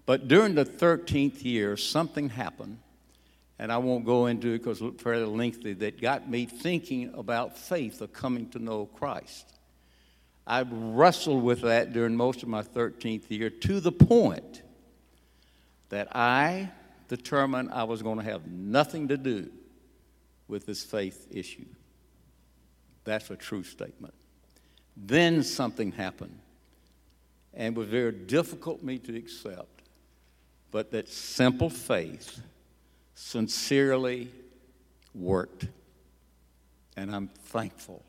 But 0.06 0.28
during 0.28 0.54
the 0.54 0.64
13th 0.64 1.44
year, 1.44 1.76
something 1.76 2.28
happened, 2.28 2.78
and 3.60 3.70
I 3.70 3.76
won't 3.76 4.06
go 4.06 4.24
into 4.24 4.54
it 4.54 4.58
because 4.60 4.80
it's 4.80 5.02
fairly 5.02 5.26
lengthy, 5.26 5.74
that 5.74 6.00
got 6.00 6.30
me 6.30 6.46
thinking 6.46 7.12
about 7.14 7.58
faith 7.58 8.00
of 8.00 8.10
coming 8.10 8.48
to 8.52 8.58
know 8.58 8.86
Christ. 8.86 9.52
I 10.46 10.62
wrestled 10.62 11.42
with 11.42 11.60
that 11.60 11.92
during 11.92 12.16
most 12.16 12.42
of 12.42 12.48
my 12.48 12.62
13th 12.62 13.28
year 13.28 13.50
to 13.50 13.80
the 13.80 13.92
point 13.92 14.62
that 15.90 16.08
I 16.16 16.70
determined 17.08 17.68
I 17.70 17.84
was 17.84 18.00
going 18.00 18.16
to 18.16 18.24
have 18.24 18.46
nothing 18.46 19.08
to 19.08 19.18
do 19.18 19.50
with 20.48 20.64
this 20.64 20.82
faith 20.82 21.26
issue. 21.30 21.66
That's 23.04 23.28
a 23.28 23.36
true 23.36 23.62
statement. 23.62 24.14
Then 24.96 25.42
something 25.42 25.92
happened, 25.92 26.38
and 27.52 27.76
was 27.76 27.88
very 27.88 28.12
difficult 28.12 28.80
for 28.80 28.86
me 28.86 28.96
to 29.00 29.14
accept, 29.14 29.82
but 30.70 30.90
that 30.92 31.10
simple 31.10 31.68
faith 31.68 32.40
sincerely 33.20 34.30
worked, 35.14 35.68
and 36.96 37.14
I'm 37.14 37.28
thankful 37.28 38.02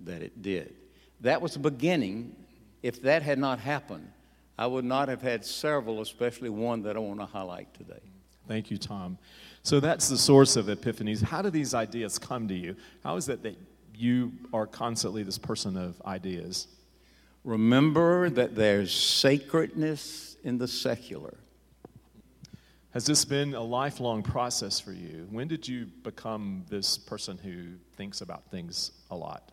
that 0.00 0.22
it 0.22 0.40
did. 0.40 0.72
That 1.20 1.42
was 1.42 1.52
the 1.52 1.58
beginning. 1.58 2.34
If 2.82 3.02
that 3.02 3.22
had 3.22 3.38
not 3.38 3.58
happened, 3.58 4.10
I 4.58 4.66
would 4.66 4.86
not 4.86 5.08
have 5.08 5.20
had 5.20 5.44
several, 5.44 6.00
especially 6.00 6.48
one 6.48 6.82
that 6.84 6.96
I 6.96 7.00
want 7.00 7.20
to 7.20 7.26
highlight 7.26 7.72
today. 7.74 8.00
Thank 8.48 8.70
you, 8.70 8.78
Tom. 8.78 9.18
So 9.62 9.78
that's 9.78 10.08
the 10.08 10.16
source 10.16 10.56
of 10.56 10.66
epiphanies. 10.66 11.22
How 11.22 11.42
do 11.42 11.50
these 11.50 11.74
ideas 11.74 12.18
come 12.18 12.48
to 12.48 12.54
you? 12.54 12.76
How 13.04 13.16
is 13.16 13.28
it 13.28 13.42
that 13.42 13.58
you 13.94 14.32
are 14.54 14.66
constantly 14.66 15.22
this 15.22 15.36
person 15.38 15.76
of 15.76 16.00
ideas? 16.06 16.66
Remember 17.44 18.30
that 18.30 18.56
there's 18.56 18.92
sacredness 18.92 20.36
in 20.42 20.56
the 20.56 20.66
secular. 20.66 21.34
Has 22.92 23.06
this 23.06 23.24
been 23.24 23.54
a 23.54 23.62
lifelong 23.62 24.24
process 24.24 24.80
for 24.80 24.92
you? 24.92 25.28
When 25.30 25.46
did 25.46 25.68
you 25.68 25.86
become 26.02 26.64
this 26.68 26.98
person 26.98 27.38
who 27.38 27.76
thinks 27.96 28.20
about 28.20 28.50
things 28.50 28.90
a 29.12 29.16
lot? 29.16 29.52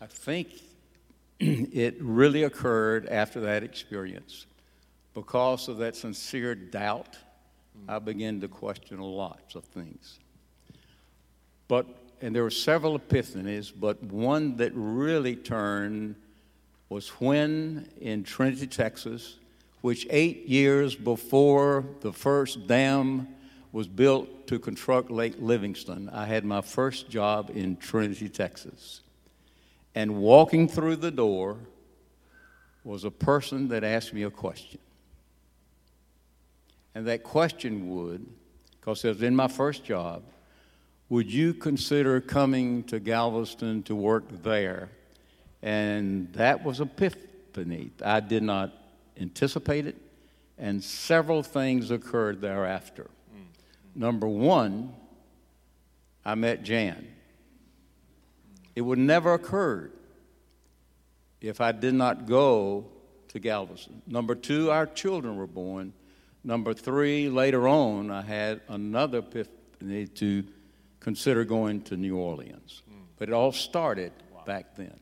I 0.00 0.06
think 0.06 0.48
it 1.40 1.96
really 2.00 2.44
occurred 2.44 3.06
after 3.06 3.40
that 3.40 3.64
experience. 3.64 4.46
Because 5.14 5.66
of 5.66 5.78
that 5.78 5.96
sincere 5.96 6.54
doubt, 6.54 7.18
I 7.88 7.96
mm-hmm. 7.96 8.04
began 8.04 8.40
to 8.40 8.46
question 8.46 9.00
lots 9.00 9.56
of 9.56 9.64
things. 9.64 10.20
But, 11.66 11.86
and 12.20 12.32
there 12.34 12.44
were 12.44 12.50
several 12.50 13.00
epiphanies, 13.00 13.72
but 13.76 14.00
one 14.00 14.56
that 14.58 14.70
really 14.76 15.34
turned 15.34 16.14
was 16.88 17.08
when 17.20 17.88
in 18.00 18.22
Trinity, 18.22 18.68
Texas, 18.68 19.38
which 19.80 20.06
eight 20.10 20.46
years 20.46 20.94
before 20.94 21.84
the 22.00 22.12
first 22.12 22.66
dam 22.66 23.28
was 23.72 23.86
built 23.86 24.46
to 24.48 24.58
construct 24.58 25.10
Lake 25.10 25.36
Livingston, 25.38 26.08
I 26.10 26.26
had 26.26 26.44
my 26.44 26.60
first 26.60 27.08
job 27.08 27.50
in 27.54 27.76
Trinity, 27.76 28.28
Texas. 28.28 29.00
And 29.94 30.16
walking 30.16 30.68
through 30.68 30.96
the 30.96 31.10
door 31.10 31.56
was 32.84 33.04
a 33.04 33.10
person 33.10 33.68
that 33.68 33.84
asked 33.84 34.12
me 34.12 34.22
a 34.22 34.30
question. 34.30 34.80
And 36.94 37.06
that 37.06 37.22
question 37.22 37.88
would, 37.90 38.26
because 38.80 39.04
it 39.04 39.08
was 39.08 39.22
in 39.22 39.36
my 39.36 39.48
first 39.48 39.84
job, 39.84 40.22
would 41.08 41.32
you 41.32 41.54
consider 41.54 42.20
coming 42.20 42.84
to 42.84 43.00
Galveston 43.00 43.82
to 43.84 43.94
work 43.94 44.24
there? 44.42 44.88
And 45.62 46.32
that 46.34 46.64
was 46.64 46.80
a 46.80 46.84
epiphany. 46.84 47.90
I 48.02 48.20
did 48.20 48.42
not 48.42 48.72
anticipate 49.18 49.86
it, 49.86 49.96
and 50.58 50.82
several 50.82 51.42
things 51.42 51.90
occurred 51.90 52.40
thereafter. 52.40 53.08
Number 53.94 54.28
one, 54.28 54.94
I 56.24 56.34
met 56.34 56.62
Jan. 56.62 57.08
It 58.76 58.82
would 58.82 58.98
never 58.98 59.34
occurred 59.34 59.92
if 61.40 61.60
I 61.60 61.72
did 61.72 61.94
not 61.94 62.26
go 62.26 62.86
to 63.28 63.38
Galveston. 63.38 64.02
Number 64.06 64.34
two, 64.34 64.70
our 64.70 64.86
children 64.86 65.36
were 65.36 65.46
born. 65.46 65.92
Number 66.44 66.72
three, 66.74 67.28
later 67.28 67.66
on, 67.68 68.10
I 68.10 68.22
had 68.22 68.60
another 68.68 69.18
epiphany 69.18 70.06
to 70.06 70.44
consider 71.00 71.44
going 71.44 71.82
to 71.82 71.96
New 71.96 72.16
Orleans. 72.16 72.82
But 73.18 73.28
it 73.28 73.32
all 73.32 73.52
started 73.52 74.12
back 74.46 74.76
then. 74.76 74.98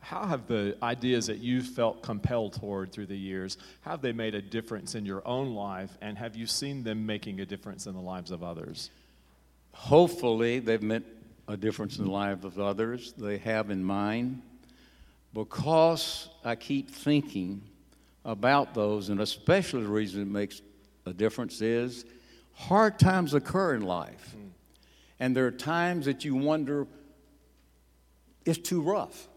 How 0.00 0.26
have 0.26 0.46
the 0.46 0.76
ideas 0.82 1.26
that 1.26 1.38
you've 1.38 1.66
felt 1.66 2.02
compelled 2.02 2.54
toward 2.54 2.92
through 2.92 3.06
the 3.06 3.16
years, 3.16 3.58
have 3.82 4.00
they 4.00 4.12
made 4.12 4.34
a 4.34 4.42
difference 4.42 4.94
in 4.94 5.04
your 5.04 5.26
own 5.26 5.54
life, 5.54 5.96
and 6.00 6.16
have 6.16 6.36
you 6.36 6.46
seen 6.46 6.82
them 6.82 7.04
making 7.04 7.40
a 7.40 7.46
difference 7.46 7.86
in 7.86 7.94
the 7.94 8.00
lives 8.00 8.30
of 8.30 8.42
others? 8.42 8.90
Hopefully, 9.72 10.60
they've 10.60 10.82
made 10.82 11.04
a 11.46 11.56
difference 11.56 11.98
in 11.98 12.04
the 12.04 12.10
lives 12.10 12.44
of 12.44 12.58
others. 12.58 13.12
They 13.16 13.38
have 13.38 13.70
in 13.70 13.82
mine. 13.82 14.42
Because 15.34 16.28
I 16.44 16.56
keep 16.56 16.90
thinking 16.90 17.62
about 18.24 18.74
those, 18.74 19.08
and 19.08 19.20
especially 19.20 19.82
the 19.82 19.88
reason 19.88 20.22
it 20.22 20.28
makes 20.28 20.62
a 21.06 21.12
difference 21.12 21.60
is 21.60 22.04
hard 22.52 22.98
times 22.98 23.34
occur 23.34 23.74
in 23.74 23.82
life. 23.82 24.32
Hmm. 24.32 24.48
And 25.20 25.36
there 25.36 25.46
are 25.46 25.52
times 25.52 26.06
that 26.06 26.24
you 26.24 26.34
wonder, 26.34 26.86
it's 28.44 28.58
too 28.58 28.80
rough. 28.80 29.27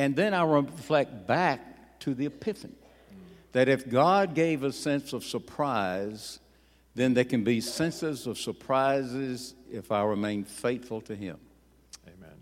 And 0.00 0.16
then 0.16 0.32
I 0.32 0.44
reflect 0.44 1.26
back 1.26 2.00
to 2.00 2.14
the 2.14 2.24
Epiphany 2.24 2.72
that 3.52 3.68
if 3.68 3.86
God 3.86 4.34
gave 4.34 4.62
a 4.62 4.72
sense 4.72 5.12
of 5.12 5.22
surprise, 5.24 6.38
then 6.94 7.12
there 7.12 7.24
can 7.24 7.44
be 7.44 7.60
senses 7.60 8.26
of 8.26 8.38
surprises 8.38 9.54
if 9.70 9.92
I 9.92 10.02
remain 10.04 10.44
faithful 10.44 11.02
to 11.02 11.14
Him. 11.14 11.36
Amen. 12.06 12.34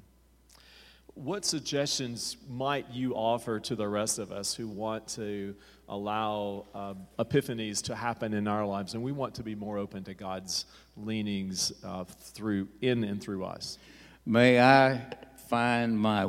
What 1.14 1.44
suggestions 1.44 2.36
might 2.48 2.92
you 2.92 3.14
offer 3.14 3.58
to 3.58 3.74
the 3.74 3.88
rest 3.88 4.20
of 4.20 4.30
us 4.30 4.54
who 4.54 4.68
want 4.68 5.08
to 5.16 5.56
allow 5.88 6.64
uh, 6.76 6.94
epiphanies 7.18 7.82
to 7.86 7.96
happen 7.96 8.34
in 8.34 8.46
our 8.46 8.66
lives 8.66 8.94
and 8.94 9.02
we 9.02 9.10
want 9.10 9.34
to 9.34 9.42
be 9.42 9.56
more 9.56 9.78
open 9.78 10.04
to 10.04 10.14
God's 10.14 10.64
leanings 10.96 11.72
uh, 11.82 12.04
through 12.04 12.68
in 12.82 13.02
and 13.02 13.20
through 13.20 13.44
us? 13.44 13.78
May 14.24 14.60
I 14.60 15.00
find 15.48 15.98
my 15.98 16.28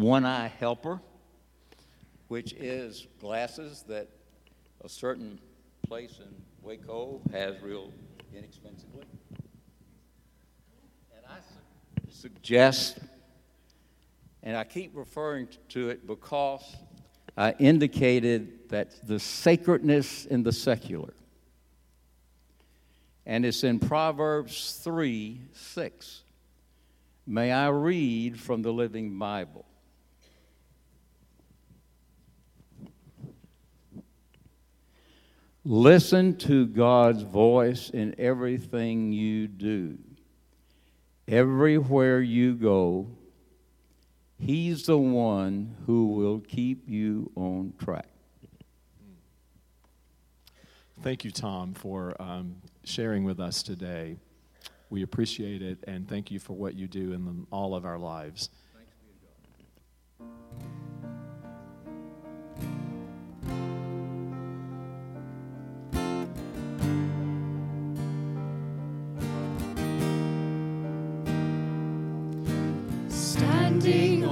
one 0.00 0.26
eye 0.26 0.52
helper, 0.60 1.00
which 2.28 2.52
is 2.52 3.06
glasses 3.18 3.84
that 3.88 4.08
a 4.84 4.88
certain 4.88 5.38
place 5.88 6.18
in 6.20 6.34
Waco 6.62 7.20
has 7.32 7.54
real 7.62 7.90
inexpensively. 8.34 9.04
And 11.16 11.24
I 11.26 11.38
su- 11.38 12.10
suggest, 12.10 12.98
and 14.42 14.54
I 14.56 14.64
keep 14.64 14.94
referring 14.94 15.48
to 15.70 15.88
it 15.88 16.06
because 16.06 16.76
I 17.36 17.52
indicated 17.58 18.68
that 18.68 19.06
the 19.06 19.18
sacredness 19.18 20.26
in 20.26 20.42
the 20.42 20.52
secular. 20.52 21.14
And 23.24 23.46
it's 23.46 23.64
in 23.64 23.78
Proverbs 23.78 24.78
3 24.84 25.40
6. 25.52 26.22
May 27.26 27.50
I 27.50 27.68
read 27.70 28.38
from 28.38 28.62
the 28.62 28.72
Living 28.72 29.18
Bible? 29.18 29.65
Listen 35.68 36.36
to 36.36 36.64
God's 36.64 37.22
voice 37.22 37.90
in 37.90 38.14
everything 38.18 39.10
you 39.10 39.48
do. 39.48 39.98
Everywhere 41.26 42.20
you 42.20 42.54
go, 42.54 43.08
He's 44.38 44.86
the 44.86 44.96
one 44.96 45.74
who 45.86 46.06
will 46.06 46.38
keep 46.38 46.88
you 46.88 47.32
on 47.34 47.72
track. 47.82 48.06
Thank 51.02 51.24
you, 51.24 51.32
Tom, 51.32 51.74
for 51.74 52.14
um, 52.22 52.54
sharing 52.84 53.24
with 53.24 53.40
us 53.40 53.64
today. 53.64 54.18
We 54.88 55.02
appreciate 55.02 55.62
it, 55.62 55.82
and 55.88 56.08
thank 56.08 56.30
you 56.30 56.38
for 56.38 56.52
what 56.52 56.74
you 56.74 56.86
do 56.86 57.12
in 57.12 57.44
all 57.50 57.74
of 57.74 57.84
our 57.84 57.98
lives. 57.98 58.50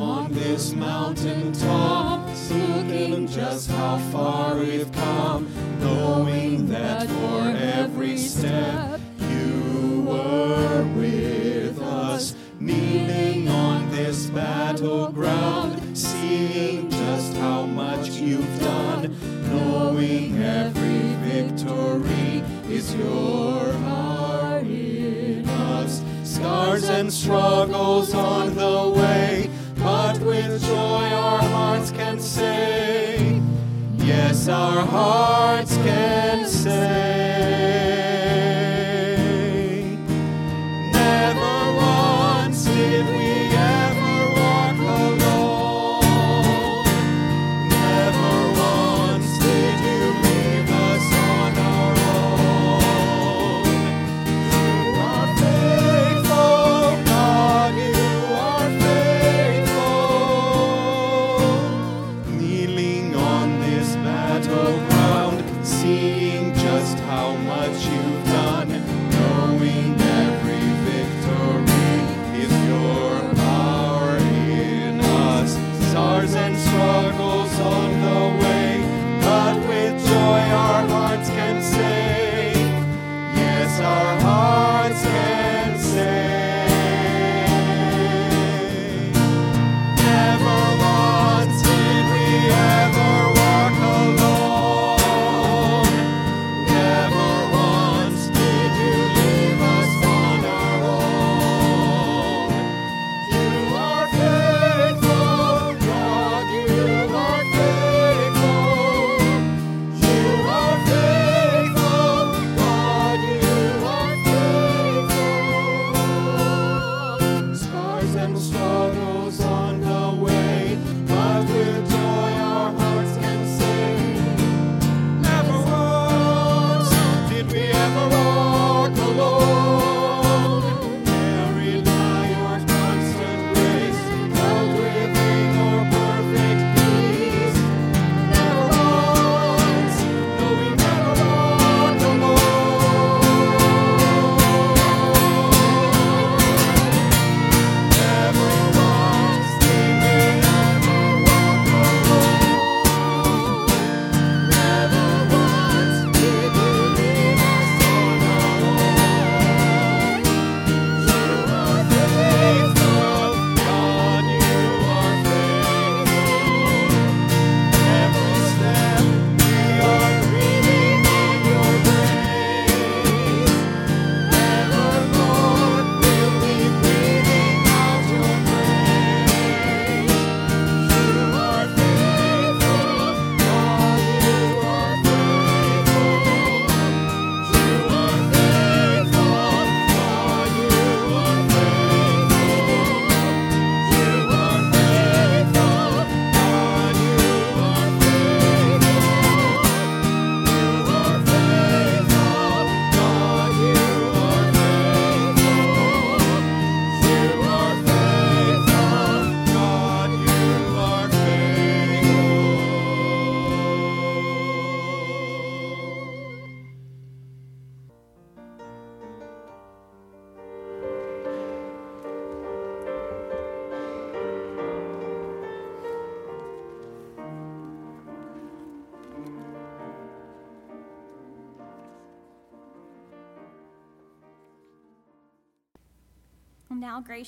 On 0.04 0.30
this 0.32 0.74
mountain 0.74 1.50
top, 1.52 2.28
looking 2.50 3.26
just 3.26 3.70
how 3.70 3.96
far 4.12 4.56
we've 4.56 4.92
come, 4.92 5.48
knowing 5.80 6.68
that 6.68 7.08
for 7.08 7.40
every 7.56 8.18
step 8.18 9.00
you 9.30 10.04
were 10.06 10.84
with 10.94 11.80
us, 11.80 12.34
kneeling 12.60 13.48
on 13.48 13.90
this 13.90 14.26
battleground, 14.26 15.96
seeing 15.96 16.90
just 16.90 17.34
how 17.38 17.64
much 17.64 18.10
you've 18.10 18.60
done, 18.60 19.16
knowing 19.48 20.36
every 20.42 21.00
victory 21.30 22.42
is 22.68 22.94
your 22.94 23.72
heart 23.84 24.66
in 24.66 25.48
us. 25.48 26.02
Scars 26.24 26.90
and 26.90 27.10
struggles 27.10 28.12
on 28.12 28.54
the 28.54 28.93
our 34.48 34.84
hearts 34.84 35.76
can 35.78 36.46
say. 36.46 36.93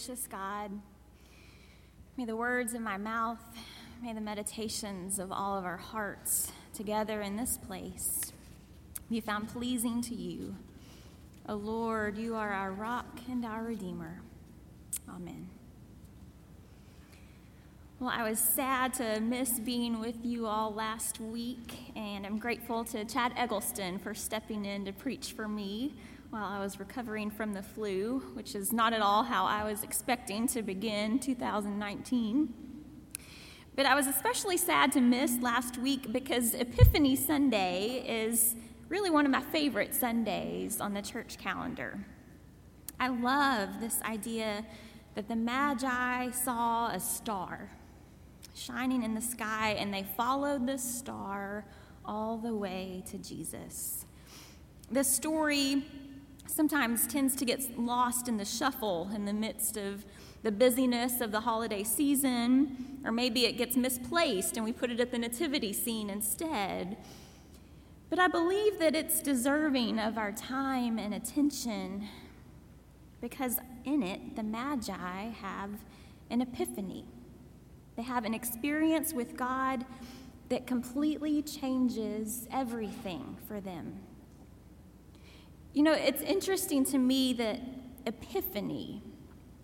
Gracious 0.06 0.28
God, 0.28 0.70
may 2.16 2.24
the 2.24 2.36
words 2.36 2.74
of 2.74 2.80
my 2.80 2.96
mouth, 2.96 3.42
may 4.00 4.12
the 4.12 4.20
meditations 4.20 5.18
of 5.18 5.32
all 5.32 5.58
of 5.58 5.64
our 5.64 5.78
hearts 5.78 6.52
together 6.72 7.22
in 7.22 7.36
this 7.36 7.58
place 7.58 8.32
be 9.10 9.20
found 9.20 9.48
pleasing 9.48 10.00
to 10.02 10.14
you. 10.14 10.54
O 11.48 11.54
Lord, 11.54 12.18
you 12.18 12.36
are 12.36 12.52
our 12.52 12.70
rock 12.70 13.18
and 13.28 13.44
our 13.44 13.64
Redeemer. 13.64 14.20
Amen. 15.08 15.48
Well, 17.98 18.12
I 18.14 18.28
was 18.28 18.38
sad 18.38 18.94
to 18.94 19.18
miss 19.20 19.58
being 19.58 19.98
with 19.98 20.24
you 20.24 20.46
all 20.46 20.72
last 20.72 21.18
week, 21.18 21.92
and 21.96 22.24
I'm 22.24 22.38
grateful 22.38 22.84
to 22.84 23.04
Chad 23.06 23.32
Eggleston 23.36 23.98
for 23.98 24.14
stepping 24.14 24.66
in 24.66 24.84
to 24.84 24.92
preach 24.92 25.32
for 25.32 25.48
me 25.48 25.96
while 26.30 26.44
I 26.44 26.58
was 26.58 26.78
recovering 26.80 27.30
from 27.30 27.52
the 27.52 27.62
flu, 27.62 28.20
which 28.34 28.54
is 28.54 28.72
not 28.72 28.92
at 28.92 29.00
all 29.00 29.22
how 29.22 29.44
I 29.44 29.64
was 29.64 29.82
expecting 29.82 30.46
to 30.48 30.62
begin 30.62 31.18
2019. 31.18 32.52
But 33.76 33.86
I 33.86 33.94
was 33.94 34.06
especially 34.06 34.56
sad 34.56 34.92
to 34.92 35.00
miss 35.00 35.38
last 35.40 35.78
week 35.78 36.12
because 36.12 36.54
Epiphany 36.54 37.14
Sunday 37.14 38.04
is 38.06 38.56
really 38.88 39.10
one 39.10 39.26
of 39.26 39.32
my 39.32 39.42
favorite 39.42 39.94
Sundays 39.94 40.80
on 40.80 40.94
the 40.94 41.02
church 41.02 41.38
calendar. 41.38 41.98
I 42.98 43.08
love 43.08 43.80
this 43.80 44.00
idea 44.02 44.64
that 45.14 45.28
the 45.28 45.36
Magi 45.36 46.30
saw 46.30 46.88
a 46.88 47.00
star 47.00 47.70
shining 48.54 49.02
in 49.02 49.14
the 49.14 49.20
sky 49.20 49.76
and 49.78 49.92
they 49.92 50.04
followed 50.16 50.66
the 50.66 50.78
star 50.78 51.66
all 52.04 52.38
the 52.38 52.54
way 52.54 53.02
to 53.10 53.18
Jesus. 53.18 54.06
The 54.90 55.04
story 55.04 55.84
sometimes 56.46 57.06
tends 57.06 57.34
to 57.36 57.44
get 57.44 57.78
lost 57.78 58.28
in 58.28 58.36
the 58.36 58.44
shuffle 58.44 59.10
in 59.14 59.24
the 59.24 59.32
midst 59.32 59.76
of 59.76 60.04
the 60.42 60.52
busyness 60.52 61.20
of 61.20 61.32
the 61.32 61.40
holiday 61.40 61.82
season, 61.82 63.00
or 63.04 63.12
maybe 63.12 63.46
it 63.46 63.52
gets 63.52 63.76
misplaced 63.76 64.56
and 64.56 64.64
we 64.64 64.72
put 64.72 64.90
it 64.90 65.00
at 65.00 65.10
the 65.10 65.18
nativity 65.18 65.72
scene 65.72 66.08
instead. 66.08 66.96
But 68.08 68.18
I 68.18 68.28
believe 68.28 68.78
that 68.78 68.94
it's 68.94 69.20
deserving 69.20 69.98
of 69.98 70.16
our 70.16 70.32
time 70.32 70.98
and 70.98 71.12
attention 71.12 72.06
because 73.20 73.58
in 73.84 74.02
it, 74.02 74.36
the 74.36 74.42
Magi 74.42 74.92
have 74.92 75.70
an 76.30 76.42
epiphany. 76.42 77.04
They 77.96 78.02
have 78.02 78.24
an 78.24 78.34
experience 78.34 79.12
with 79.12 79.36
God 79.36 79.84
that 80.48 80.66
completely 80.66 81.42
changes 81.42 82.46
everything 82.52 83.36
for 83.48 83.60
them. 83.60 84.00
You 85.76 85.82
know, 85.82 85.92
it's 85.92 86.22
interesting 86.22 86.86
to 86.86 86.96
me 86.96 87.34
that 87.34 87.60
epiphany, 88.06 89.02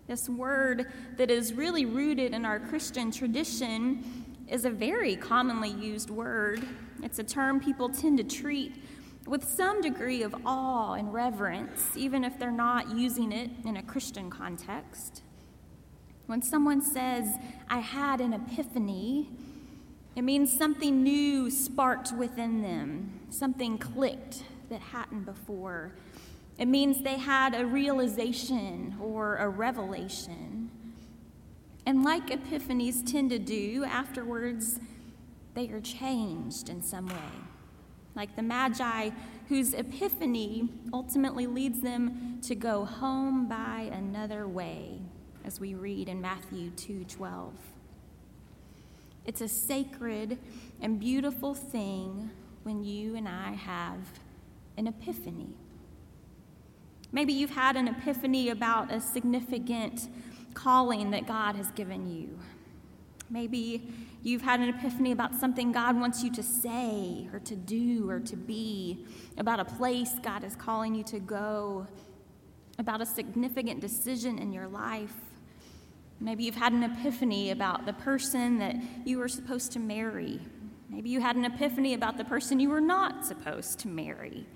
this 0.05 0.29
word 0.29 0.93
that 1.17 1.31
is 1.31 1.53
really 1.53 1.87
rooted 1.87 2.35
in 2.35 2.45
our 2.45 2.59
Christian 2.59 3.09
tradition, 3.09 4.03
is 4.47 4.63
a 4.63 4.69
very 4.69 5.15
commonly 5.15 5.71
used 5.71 6.11
word. 6.11 6.67
It's 7.01 7.17
a 7.17 7.23
term 7.23 7.59
people 7.59 7.89
tend 7.89 8.19
to 8.19 8.23
treat 8.23 8.75
with 9.25 9.43
some 9.43 9.81
degree 9.81 10.21
of 10.21 10.35
awe 10.45 10.93
and 10.93 11.11
reverence, 11.11 11.97
even 11.97 12.23
if 12.23 12.37
they're 12.37 12.51
not 12.51 12.95
using 12.95 13.31
it 13.31 13.49
in 13.65 13.77
a 13.77 13.81
Christian 13.81 14.29
context. 14.29 15.23
When 16.27 16.43
someone 16.43 16.83
says, 16.83 17.39
I 17.71 17.79
had 17.79 18.21
an 18.21 18.33
epiphany, 18.33 19.31
it 20.15 20.21
means 20.21 20.55
something 20.55 21.01
new 21.01 21.49
sparked 21.49 22.11
within 22.11 22.61
them, 22.61 23.19
something 23.31 23.79
clicked 23.79 24.43
that 24.69 24.79
hadn't 24.79 25.23
before. 25.23 25.93
It 26.57 26.67
means 26.67 27.01
they 27.01 27.17
had 27.17 27.55
a 27.55 27.65
realization 27.65 28.95
or 29.01 29.37
a 29.37 29.49
revelation. 29.49 30.69
And 31.85 32.03
like 32.03 32.27
epiphanies 32.27 33.09
tend 33.09 33.31
to 33.31 33.39
do, 33.39 33.83
afterwards, 33.83 34.79
they 35.55 35.69
are 35.69 35.81
changed 35.81 36.69
in 36.69 36.81
some 36.81 37.07
way. 37.07 37.31
Like 38.15 38.35
the 38.35 38.43
Magi, 38.43 39.09
whose 39.49 39.73
epiphany 39.73 40.69
ultimately 40.93 41.47
leads 41.47 41.81
them 41.81 42.39
to 42.43 42.55
go 42.55 42.85
home 42.85 43.47
by 43.47 43.89
another 43.91 44.47
way, 44.47 45.01
as 45.43 45.59
we 45.59 45.73
read 45.73 46.07
in 46.07 46.21
Matthew 46.21 46.69
2:12. 46.71 47.53
It's 49.25 49.41
a 49.41 49.47
sacred 49.47 50.37
and 50.81 50.99
beautiful 50.99 51.53
thing 51.53 52.29
when 52.63 52.83
you 52.83 53.15
and 53.15 53.27
I 53.27 53.51
have 53.53 54.19
an 54.77 54.87
epiphany. 54.87 55.55
Maybe 57.13 57.31
you've 57.31 57.51
had 57.51 57.75
an 57.75 57.87
epiphany 57.87 58.49
about 58.49 58.91
a 58.91 58.99
significant 58.99 60.09
calling 60.55 61.11
that 61.11 61.27
God 61.27 61.55
has 61.55 61.69
given 61.71 62.11
you. 62.11 62.39
Maybe 63.29 63.93
you've 64.23 64.41
had 64.41 64.59
an 64.59 64.69
epiphany 64.69 65.11
about 65.11 65.35
something 65.35 65.71
God 65.71 65.95
wants 65.95 66.23
you 66.23 66.31
to 66.33 66.41
say 66.41 67.29
or 67.31 67.39
to 67.39 67.55
do 67.55 68.09
or 68.09 68.19
to 68.19 68.35
be, 68.35 69.05
about 69.37 69.59
a 69.59 69.65
place 69.65 70.13
God 70.23 70.43
is 70.43 70.55
calling 70.55 70.95
you 70.95 71.03
to 71.03 71.19
go, 71.19 71.85
about 72.79 72.99
a 72.99 73.05
significant 73.05 73.79
decision 73.79 74.39
in 74.39 74.51
your 74.51 74.67
life. 74.67 75.13
Maybe 76.19 76.45
you've 76.45 76.55
had 76.55 76.73
an 76.73 76.83
epiphany 76.83 77.51
about 77.51 77.85
the 77.85 77.93
person 77.93 78.57
that 78.57 78.75
you 79.05 79.19
were 79.19 79.27
supposed 79.27 79.71
to 79.73 79.79
marry. 79.79 80.39
Maybe 80.89 81.09
you 81.09 81.21
had 81.21 81.35
an 81.35 81.45
epiphany 81.45 81.93
about 81.93 82.17
the 82.17 82.25
person 82.25 82.59
you 82.59 82.69
were 82.69 82.81
not 82.81 83.23
supposed 83.23 83.77
to 83.79 83.87
marry. 83.87 84.47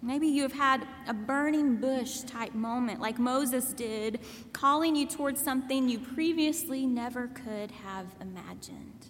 Maybe 0.00 0.28
you 0.28 0.42
have 0.42 0.52
had 0.52 0.86
a 1.08 1.14
burning 1.14 1.76
bush 1.76 2.20
type 2.20 2.54
moment 2.54 3.00
like 3.00 3.18
Moses 3.18 3.72
did, 3.72 4.20
calling 4.52 4.94
you 4.94 5.06
towards 5.06 5.42
something 5.42 5.88
you 5.88 5.98
previously 5.98 6.86
never 6.86 7.28
could 7.28 7.72
have 7.72 8.06
imagined. 8.20 9.08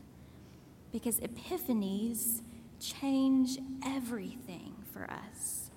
Because 0.90 1.20
epiphanies 1.20 2.40
change 2.80 3.58
everything 3.84 4.74
for 4.92 5.10
us. 5.10 5.70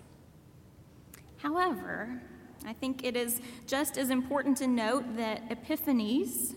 However, 1.37 2.21
I 2.65 2.73
think 2.73 3.03
it 3.03 3.17
is 3.17 3.41
just 3.67 3.97
as 3.97 4.11
important 4.11 4.57
to 4.57 4.67
note 4.67 5.17
that 5.17 5.49
epiphanies, 5.49 6.55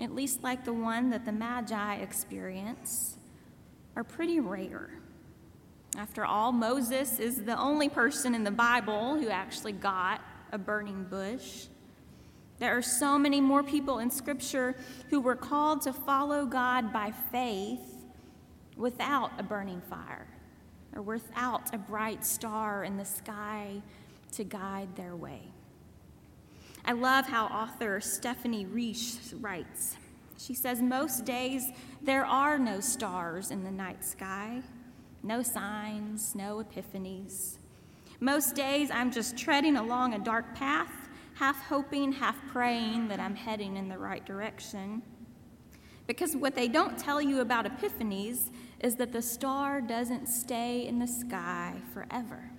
at 0.00 0.14
least 0.14 0.42
like 0.42 0.64
the 0.64 0.72
one 0.72 1.10
that 1.10 1.24
the 1.24 1.32
Magi 1.32 1.96
experience, 1.96 3.18
are 3.94 4.02
pretty 4.02 4.40
rare. 4.40 4.95
After 5.96 6.26
all, 6.26 6.52
Moses 6.52 7.18
is 7.18 7.42
the 7.42 7.58
only 7.58 7.88
person 7.88 8.34
in 8.34 8.44
the 8.44 8.50
Bible 8.50 9.16
who 9.18 9.30
actually 9.30 9.72
got 9.72 10.20
a 10.52 10.58
burning 10.58 11.04
bush. 11.04 11.66
There 12.58 12.76
are 12.76 12.82
so 12.82 13.18
many 13.18 13.40
more 13.40 13.62
people 13.62 13.98
in 13.98 14.10
Scripture 14.10 14.76
who 15.08 15.20
were 15.20 15.36
called 15.36 15.82
to 15.82 15.92
follow 15.92 16.44
God 16.44 16.92
by 16.92 17.12
faith 17.32 17.80
without 18.76 19.30
a 19.38 19.42
burning 19.42 19.80
fire 19.88 20.26
or 20.94 21.00
without 21.00 21.74
a 21.74 21.78
bright 21.78 22.24
star 22.24 22.84
in 22.84 22.98
the 22.98 23.04
sky 23.04 23.82
to 24.32 24.44
guide 24.44 24.94
their 24.96 25.16
way. 25.16 25.40
I 26.84 26.92
love 26.92 27.26
how 27.26 27.46
author 27.46 28.00
Stephanie 28.00 28.66
Reish 28.66 29.34
writes. 29.40 29.96
She 30.38 30.54
says, 30.54 30.82
Most 30.82 31.24
days 31.24 31.70
there 32.02 32.24
are 32.24 32.58
no 32.58 32.80
stars 32.80 33.50
in 33.50 33.64
the 33.64 33.70
night 33.70 34.04
sky 34.04 34.62
no 35.26 35.42
signs, 35.42 36.34
no 36.34 36.62
epiphanies. 36.62 37.58
Most 38.20 38.54
days 38.54 38.90
I'm 38.90 39.10
just 39.10 39.36
treading 39.36 39.76
along 39.76 40.14
a 40.14 40.18
dark 40.18 40.54
path, 40.54 40.92
half 41.34 41.60
hoping, 41.64 42.12
half 42.12 42.36
praying 42.48 43.08
that 43.08 43.20
I'm 43.20 43.34
heading 43.34 43.76
in 43.76 43.88
the 43.88 43.98
right 43.98 44.24
direction. 44.24 45.02
Because 46.06 46.36
what 46.36 46.54
they 46.54 46.68
don't 46.68 46.96
tell 46.96 47.20
you 47.20 47.40
about 47.40 47.66
epiphanies 47.66 48.50
is 48.80 48.96
that 48.96 49.12
the 49.12 49.20
star 49.20 49.80
doesn't 49.80 50.28
stay 50.28 50.86
in 50.86 50.98
the 50.98 51.06
sky 51.08 51.74
forever. 51.92 52.50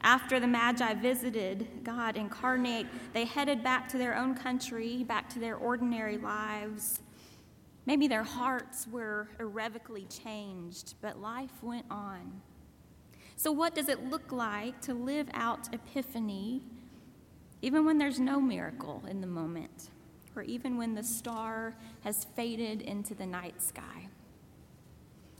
After 0.00 0.40
the 0.40 0.46
Magi 0.46 0.94
visited 0.94 1.68
God 1.84 2.16
incarnate, 2.16 2.86
they 3.12 3.26
headed 3.26 3.62
back 3.62 3.88
to 3.90 3.98
their 3.98 4.16
own 4.16 4.34
country, 4.34 5.04
back 5.04 5.28
to 5.30 5.38
their 5.38 5.56
ordinary 5.56 6.16
lives. 6.16 7.00
Maybe 7.84 8.06
their 8.06 8.22
hearts 8.22 8.86
were 8.90 9.28
irrevocably 9.40 10.06
changed, 10.06 10.94
but 11.00 11.20
life 11.20 11.62
went 11.62 11.86
on. 11.90 12.40
So, 13.36 13.50
what 13.50 13.74
does 13.74 13.88
it 13.88 14.08
look 14.08 14.30
like 14.30 14.80
to 14.82 14.94
live 14.94 15.28
out 15.34 15.72
Epiphany 15.74 16.62
even 17.60 17.84
when 17.84 17.98
there's 17.98 18.20
no 18.20 18.40
miracle 18.40 19.02
in 19.08 19.20
the 19.20 19.26
moment, 19.26 19.90
or 20.36 20.42
even 20.42 20.76
when 20.76 20.94
the 20.94 21.02
star 21.02 21.74
has 22.02 22.24
faded 22.36 22.82
into 22.82 23.14
the 23.14 23.26
night 23.26 23.60
sky? 23.60 24.08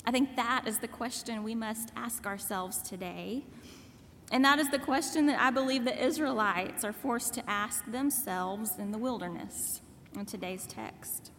I 0.04 0.10
think 0.10 0.34
that 0.36 0.64
is 0.66 0.78
the 0.78 0.88
question 0.88 1.44
we 1.44 1.54
must 1.54 1.92
ask 1.94 2.26
ourselves 2.26 2.82
today. 2.82 3.44
And 4.32 4.44
that 4.44 4.58
is 4.58 4.70
the 4.70 4.78
question 4.78 5.26
that 5.26 5.40
I 5.40 5.50
believe 5.50 5.84
the 5.84 6.04
Israelites 6.04 6.84
are 6.84 6.92
forced 6.92 7.34
to 7.34 7.48
ask 7.48 7.84
themselves 7.90 8.78
in 8.78 8.90
the 8.90 8.98
wilderness 8.98 9.80
in 10.16 10.24
today's 10.24 10.66
text. 10.66 11.30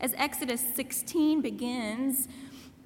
As 0.00 0.14
Exodus 0.16 0.64
16 0.76 1.42
begins, 1.42 2.26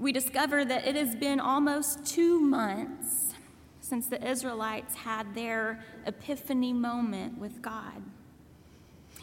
we 0.01 0.11
discover 0.11 0.65
that 0.65 0.85
it 0.85 0.97
has 0.97 1.15
been 1.15 1.39
almost 1.39 2.05
two 2.05 2.41
months 2.41 3.35
since 3.81 4.09
the 4.09 4.29
Israelites 4.29 4.97
had 4.97 5.33
their 5.33 5.85
epiphany 6.07 6.73
moment 6.73 7.39
with 7.39 7.63
God. 7.63 8.03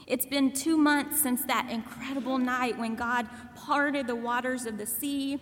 It's 0.07 0.25
been 0.25 0.53
two 0.53 0.77
months 0.77 1.21
since 1.21 1.43
that 1.45 1.69
incredible 1.69 2.37
night 2.37 2.77
when 2.77 2.95
God 2.95 3.27
parted 3.55 4.07
the 4.07 4.15
waters 4.15 4.65
of 4.65 4.77
the 4.77 4.85
sea 4.85 5.41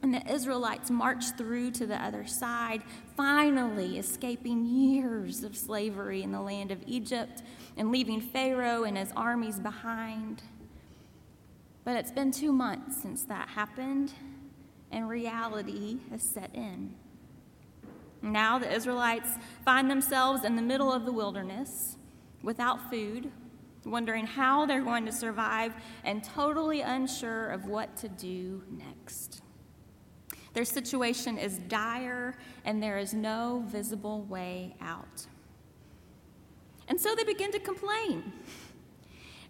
and 0.00 0.14
the 0.14 0.24
Israelites 0.32 0.90
marched 0.90 1.36
through 1.36 1.72
to 1.72 1.86
the 1.86 2.00
other 2.00 2.28
side, 2.28 2.82
finally 3.16 3.98
escaping 3.98 4.64
years 4.64 5.42
of 5.42 5.56
slavery 5.56 6.22
in 6.22 6.30
the 6.30 6.40
land 6.40 6.70
of 6.70 6.78
Egypt 6.86 7.42
and 7.76 7.90
leaving 7.90 8.20
Pharaoh 8.20 8.84
and 8.84 8.96
his 8.96 9.10
armies 9.16 9.58
behind. 9.58 10.42
But 11.88 11.96
it's 11.96 12.12
been 12.12 12.32
two 12.32 12.52
months 12.52 13.00
since 13.00 13.22
that 13.22 13.48
happened, 13.48 14.12
and 14.90 15.08
reality 15.08 16.00
has 16.10 16.22
set 16.22 16.54
in. 16.54 16.92
Now 18.20 18.58
the 18.58 18.70
Israelites 18.70 19.30
find 19.64 19.90
themselves 19.90 20.44
in 20.44 20.54
the 20.54 20.60
middle 20.60 20.92
of 20.92 21.06
the 21.06 21.12
wilderness 21.12 21.96
without 22.42 22.90
food, 22.90 23.32
wondering 23.86 24.26
how 24.26 24.66
they're 24.66 24.82
going 24.82 25.06
to 25.06 25.12
survive, 25.12 25.72
and 26.04 26.22
totally 26.22 26.82
unsure 26.82 27.48
of 27.48 27.64
what 27.64 27.96
to 27.96 28.08
do 28.10 28.62
next. 28.70 29.40
Their 30.52 30.66
situation 30.66 31.38
is 31.38 31.56
dire, 31.68 32.36
and 32.66 32.82
there 32.82 32.98
is 32.98 33.14
no 33.14 33.64
visible 33.66 34.24
way 34.24 34.76
out. 34.82 35.26
And 36.86 37.00
so 37.00 37.14
they 37.14 37.24
begin 37.24 37.50
to 37.52 37.58
complain. 37.58 38.34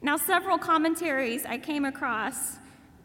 Now, 0.01 0.17
several 0.17 0.59
commentaries 0.59 1.45
I 1.45 1.59
came 1.59 1.85
across 1.85 2.59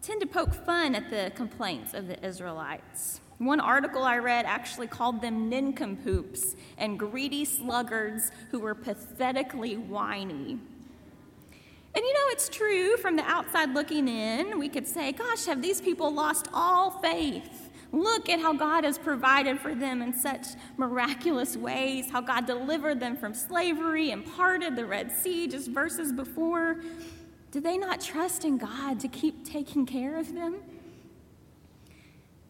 tend 0.04 0.22
to 0.22 0.28
poke 0.28 0.54
fun 0.54 0.94
at 0.94 1.10
the 1.10 1.32
complaints 1.36 1.96
of 1.96 2.08
the 2.08 2.24
Israelites. 2.24 3.20
One 3.40 3.60
article 3.60 4.04
I 4.04 4.20
read 4.20 4.46
actually 4.46 4.88
called 4.88 5.20
them 5.20 5.50
nincompoops 5.50 6.56
and 6.78 7.00
greedy 7.00 7.46
sluggards 7.46 8.32
who 8.52 8.60
were 8.60 8.76
pathetically 8.76 9.76
whiny. 9.76 10.60
And 11.96 12.04
you 12.04 12.14
know, 12.14 12.28
it's 12.28 12.48
true 12.48 12.96
from 12.98 13.16
the 13.16 13.24
outside 13.24 13.74
looking 13.74 14.08
in, 14.08 14.60
we 14.60 14.70
could 14.70 14.88
say, 14.88 15.14
gosh, 15.14 15.46
have 15.46 15.62
these 15.62 15.82
people 15.82 16.12
lost 16.12 16.48
all 16.54 16.92
faith? 16.92 17.72
Look 17.94 18.28
at 18.28 18.40
how 18.40 18.54
God 18.54 18.84
has 18.86 18.98
provided 18.98 19.60
for 19.60 19.76
them 19.76 20.02
in 20.02 20.14
such 20.14 20.48
miraculous 20.78 21.56
ways, 21.56 22.10
how 22.10 22.22
God 22.22 22.48
delivered 22.48 23.00
them 23.00 23.16
from 23.16 23.36
slavery 23.36 24.10
and 24.10 24.26
parted 24.26 24.76
the 24.76 24.84
Red 24.84 25.12
Sea 25.12 25.48
just 25.48 25.70
verses 25.70 26.12
before. 26.12 26.78
Did 27.52 27.64
they 27.64 27.78
not 27.78 28.02
trust 28.02 28.46
in 28.46 28.58
God 28.58 29.00
to 29.00 29.08
keep 29.08 29.46
taking 29.46 29.86
care 29.86 30.18
of 30.18 30.34
them? 30.34 30.56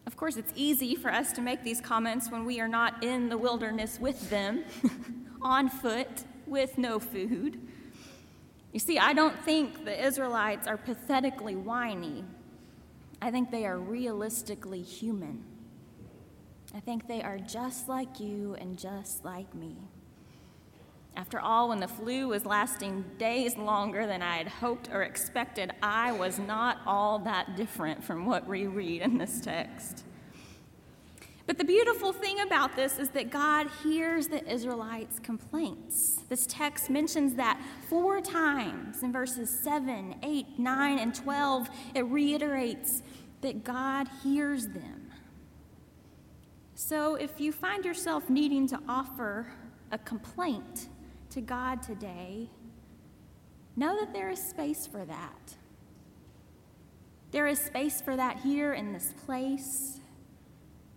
Of 0.06 0.16
course, 0.16 0.38
it's 0.38 0.52
easy 0.56 0.94
for 0.94 1.12
us 1.12 1.30
to 1.34 1.42
make 1.42 1.62
these 1.62 1.80
comments 1.80 2.30
when 2.30 2.46
we 2.46 2.58
are 2.58 2.68
not 2.68 3.04
in 3.04 3.28
the 3.28 3.36
wilderness 3.36 4.00
with 4.00 4.30
them, 4.30 4.64
on 5.42 5.68
foot, 5.68 6.24
with 6.46 6.78
no 6.78 6.98
food. 6.98 7.60
You 8.72 8.80
see, 8.80 8.98
I 8.98 9.12
don't 9.12 9.38
think 9.44 9.84
the 9.84 10.06
Israelites 10.06 10.66
are 10.66 10.78
pathetically 10.78 11.54
whiny. 11.54 12.24
I 13.24 13.30
think 13.30 13.50
they 13.50 13.64
are 13.64 13.78
realistically 13.78 14.82
human. 14.82 15.42
I 16.74 16.80
think 16.80 17.08
they 17.08 17.22
are 17.22 17.38
just 17.38 17.88
like 17.88 18.20
you 18.20 18.54
and 18.60 18.78
just 18.78 19.24
like 19.24 19.54
me. 19.54 19.78
After 21.16 21.40
all, 21.40 21.70
when 21.70 21.80
the 21.80 21.88
flu 21.88 22.28
was 22.28 22.44
lasting 22.44 23.02
days 23.16 23.56
longer 23.56 24.06
than 24.06 24.20
I 24.20 24.36
had 24.36 24.48
hoped 24.48 24.90
or 24.92 25.04
expected, 25.04 25.72
I 25.82 26.12
was 26.12 26.38
not 26.38 26.82
all 26.84 27.18
that 27.20 27.56
different 27.56 28.04
from 28.04 28.26
what 28.26 28.46
we 28.46 28.66
read 28.66 29.00
in 29.00 29.16
this 29.16 29.40
text. 29.40 30.04
But 31.46 31.58
the 31.58 31.64
beautiful 31.64 32.12
thing 32.12 32.40
about 32.40 32.74
this 32.74 32.98
is 32.98 33.10
that 33.10 33.30
God 33.30 33.68
hears 33.82 34.28
the 34.28 34.46
Israelites' 34.50 35.18
complaints. 35.18 36.22
This 36.30 36.46
text 36.46 36.88
mentions 36.88 37.34
that 37.34 37.60
four 37.90 38.22
times 38.22 39.02
in 39.02 39.12
verses 39.12 39.50
7, 39.62 40.16
8, 40.22 40.58
9, 40.58 40.98
and 40.98 41.14
12. 41.14 41.68
It 41.94 42.06
reiterates 42.06 43.02
that 43.44 43.62
God 43.62 44.08
hears 44.22 44.68
them. 44.68 45.12
So 46.74 47.16
if 47.16 47.38
you 47.38 47.52
find 47.52 47.84
yourself 47.84 48.30
needing 48.30 48.66
to 48.68 48.80
offer 48.88 49.52
a 49.92 49.98
complaint 49.98 50.88
to 51.28 51.42
God 51.42 51.82
today, 51.82 52.48
know 53.76 54.00
that 54.00 54.14
there 54.14 54.30
is 54.30 54.38
space 54.38 54.86
for 54.86 55.04
that. 55.04 55.56
There 57.32 57.46
is 57.46 57.58
space 57.58 58.00
for 58.00 58.16
that 58.16 58.38
here 58.38 58.72
in 58.72 58.94
this 58.94 59.12
place. 59.26 60.00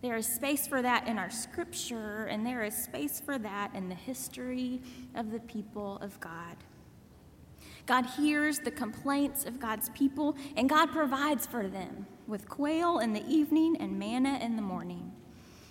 There 0.01 0.15
is 0.15 0.25
space 0.25 0.67
for 0.67 0.81
that 0.81 1.05
in 1.05 1.19
our 1.19 1.29
scripture, 1.29 2.27
and 2.27 2.45
there 2.45 2.63
is 2.63 2.73
space 2.73 3.19
for 3.19 3.37
that 3.39 3.75
in 3.75 3.89
the 3.89 3.95
history 3.95 4.79
of 5.15 5.31
the 5.31 5.41
people 5.41 5.97
of 5.97 6.17
God. 6.21 6.55
God 7.85 8.05
hears 8.05 8.59
the 8.59 8.71
complaints 8.71 9.43
of 9.43 9.59
God's 9.59 9.89
people, 9.89 10.37
and 10.55 10.69
God 10.69 10.93
provides 10.93 11.45
for 11.45 11.67
them 11.67 12.07
with 12.27 12.49
quail 12.49 12.99
in 12.99 13.13
the 13.13 13.25
evening 13.25 13.77
and 13.79 13.97
manna 13.97 14.37
in 14.41 14.55
the 14.55 14.61
morning. 14.61 15.11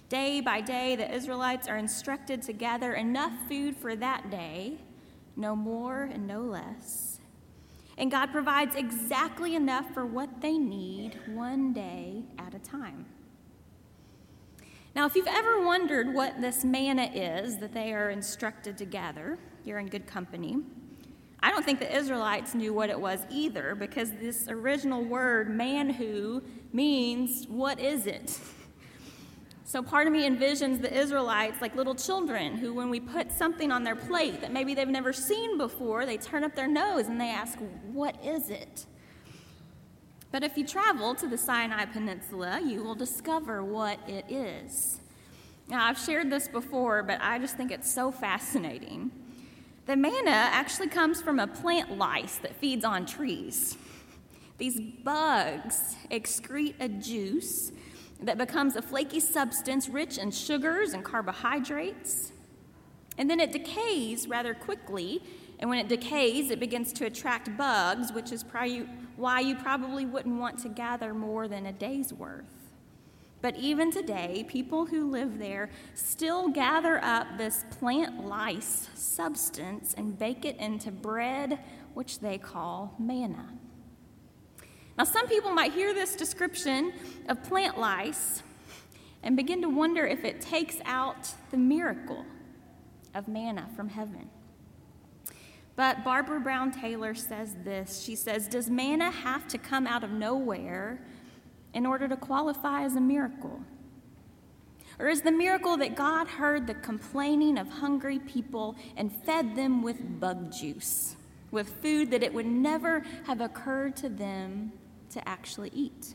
Day 0.08 0.40
by 0.40 0.60
day, 0.60 0.96
the 0.96 1.12
Israelites 1.12 1.68
are 1.68 1.76
instructed 1.76 2.42
to 2.42 2.52
gather 2.52 2.94
enough 2.94 3.32
food 3.48 3.76
for 3.76 3.96
that 3.96 4.30
day, 4.30 4.78
no 5.36 5.56
more 5.56 6.04
and 6.04 6.26
no 6.26 6.40
less. 6.40 7.20
And 7.98 8.10
God 8.10 8.30
provides 8.30 8.76
exactly 8.76 9.54
enough 9.54 9.86
for 9.92 10.06
what 10.06 10.40
they 10.40 10.58
need 10.58 11.18
one 11.28 11.72
day 11.72 12.24
at 12.38 12.54
a 12.54 12.58
time. 12.58 13.06
Now, 14.94 15.06
if 15.06 15.14
you've 15.14 15.26
ever 15.26 15.64
wondered 15.64 16.14
what 16.14 16.40
this 16.40 16.64
manna 16.64 17.10
is 17.12 17.58
that 17.58 17.74
they 17.74 17.92
are 17.92 18.10
instructed 18.10 18.78
to 18.78 18.84
gather, 18.84 19.38
you're 19.64 19.78
in 19.78 19.88
good 19.88 20.06
company. 20.06 20.58
I 21.40 21.50
don't 21.50 21.64
think 21.64 21.78
the 21.78 21.96
Israelites 21.96 22.54
knew 22.54 22.72
what 22.72 22.90
it 22.90 22.98
was 22.98 23.20
either 23.30 23.74
because 23.74 24.12
this 24.12 24.48
original 24.48 25.04
word, 25.04 25.48
manhu, 25.48 26.42
means 26.72 27.46
what 27.48 27.78
is 27.78 28.06
it? 28.06 28.38
So 29.64 29.82
part 29.82 30.06
of 30.06 30.12
me 30.12 30.28
envisions 30.28 30.80
the 30.80 30.96
Israelites 30.96 31.60
like 31.60 31.74
little 31.74 31.94
children 31.94 32.56
who, 32.56 32.72
when 32.72 32.88
we 32.88 33.00
put 33.00 33.32
something 33.32 33.72
on 33.72 33.82
their 33.82 33.96
plate 33.96 34.40
that 34.40 34.52
maybe 34.52 34.74
they've 34.74 34.88
never 34.88 35.12
seen 35.12 35.58
before, 35.58 36.06
they 36.06 36.16
turn 36.16 36.44
up 36.44 36.54
their 36.54 36.68
nose 36.68 37.08
and 37.08 37.20
they 37.20 37.30
ask, 37.30 37.58
What 37.92 38.16
is 38.24 38.48
it? 38.48 38.86
But 40.30 40.44
if 40.44 40.56
you 40.56 40.66
travel 40.66 41.14
to 41.16 41.26
the 41.26 41.36
Sinai 41.36 41.84
Peninsula, 41.86 42.60
you 42.64 42.82
will 42.84 42.94
discover 42.94 43.64
what 43.64 43.98
it 44.08 44.24
is. 44.28 45.00
Now, 45.68 45.84
I've 45.84 45.98
shared 45.98 46.30
this 46.30 46.46
before, 46.46 47.02
but 47.02 47.20
I 47.20 47.38
just 47.38 47.56
think 47.56 47.72
it's 47.72 47.90
so 47.92 48.12
fascinating. 48.12 49.10
The 49.86 49.96
manna 49.96 50.30
actually 50.30 50.88
comes 50.88 51.22
from 51.22 51.38
a 51.38 51.46
plant 51.46 51.96
lice 51.96 52.36
that 52.38 52.56
feeds 52.56 52.84
on 52.84 53.06
trees. 53.06 53.76
These 54.58 54.80
bugs 55.04 55.96
excrete 56.10 56.74
a 56.80 56.88
juice 56.88 57.70
that 58.20 58.36
becomes 58.36 58.74
a 58.76 58.82
flaky 58.82 59.20
substance 59.20 59.88
rich 59.88 60.18
in 60.18 60.30
sugars 60.30 60.92
and 60.92 61.04
carbohydrates. 61.04 62.32
And 63.16 63.30
then 63.30 63.38
it 63.38 63.52
decays 63.52 64.26
rather 64.26 64.54
quickly 64.54 65.22
and 65.58 65.70
when 65.70 65.78
it 65.78 65.88
decays, 65.88 66.50
it 66.50 66.60
begins 66.60 66.92
to 66.94 67.06
attract 67.06 67.56
bugs, 67.56 68.12
which 68.12 68.30
is 68.30 68.44
why 69.16 69.40
you 69.40 69.54
probably 69.56 70.04
wouldn't 70.04 70.38
want 70.38 70.58
to 70.60 70.68
gather 70.68 71.14
more 71.14 71.48
than 71.48 71.66
a 71.66 71.72
day's 71.72 72.12
worth. 72.12 72.55
But 73.42 73.56
even 73.56 73.90
today, 73.90 74.44
people 74.48 74.86
who 74.86 75.10
live 75.10 75.38
there 75.38 75.70
still 75.94 76.48
gather 76.48 77.02
up 77.04 77.26
this 77.36 77.64
plant 77.78 78.26
lice 78.26 78.88
substance 78.94 79.94
and 79.96 80.18
bake 80.18 80.44
it 80.44 80.56
into 80.56 80.90
bread, 80.90 81.58
which 81.94 82.20
they 82.20 82.38
call 82.38 82.94
manna. 82.98 83.52
Now, 84.96 85.04
some 85.04 85.28
people 85.28 85.52
might 85.52 85.72
hear 85.72 85.92
this 85.92 86.16
description 86.16 86.92
of 87.28 87.42
plant 87.44 87.78
lice 87.78 88.42
and 89.22 89.36
begin 89.36 89.60
to 89.62 89.68
wonder 89.68 90.06
if 90.06 90.24
it 90.24 90.40
takes 90.40 90.78
out 90.86 91.34
the 91.50 91.58
miracle 91.58 92.24
of 93.14 93.28
manna 93.28 93.68
from 93.76 93.88
heaven. 93.88 94.30
But 95.74 96.04
Barbara 96.04 96.40
Brown 96.40 96.72
Taylor 96.72 97.14
says 97.14 97.54
this 97.62 98.02
She 98.02 98.16
says, 98.16 98.48
Does 98.48 98.70
manna 98.70 99.10
have 99.10 99.46
to 99.48 99.58
come 99.58 99.86
out 99.86 100.02
of 100.02 100.10
nowhere 100.10 101.00
in 101.76 101.84
order 101.84 102.08
to 102.08 102.16
qualify 102.16 102.84
as 102.84 102.96
a 102.96 103.00
miracle? 103.00 103.60
Or 104.98 105.08
is 105.08 105.20
the 105.20 105.30
miracle 105.30 105.76
that 105.76 105.94
God 105.94 106.26
heard 106.26 106.66
the 106.66 106.74
complaining 106.74 107.58
of 107.58 107.68
hungry 107.68 108.18
people 108.18 108.76
and 108.96 109.12
fed 109.12 109.54
them 109.54 109.82
with 109.82 110.18
bug 110.18 110.50
juice, 110.50 111.16
with 111.50 111.68
food 111.82 112.10
that 112.12 112.22
it 112.22 112.32
would 112.32 112.46
never 112.46 113.00
have 113.26 113.42
occurred 113.42 113.94
to 113.96 114.08
them 114.08 114.72
to 115.10 115.28
actually 115.28 115.70
eat? 115.74 116.14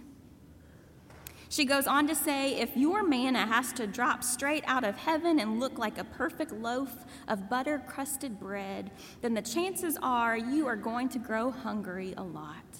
She 1.47 1.65
goes 1.65 1.85
on 1.85 2.07
to 2.07 2.15
say 2.15 2.55
if 2.55 2.75
your 2.75 3.03
manna 3.03 3.45
has 3.45 3.71
to 3.73 3.85
drop 3.85 4.23
straight 4.23 4.63
out 4.65 4.83
of 4.83 4.97
heaven 4.97 5.39
and 5.39 5.59
look 5.59 5.77
like 5.77 5.99
a 5.99 6.03
perfect 6.03 6.53
loaf 6.53 7.05
of 7.27 7.49
butter 7.51 7.83
crusted 7.85 8.39
bread, 8.39 8.89
then 9.21 9.35
the 9.35 9.43
chances 9.43 9.95
are 10.01 10.35
you 10.35 10.65
are 10.65 10.75
going 10.75 11.07
to 11.09 11.19
grow 11.19 11.51
hungry 11.51 12.15
a 12.17 12.23
lot. 12.23 12.70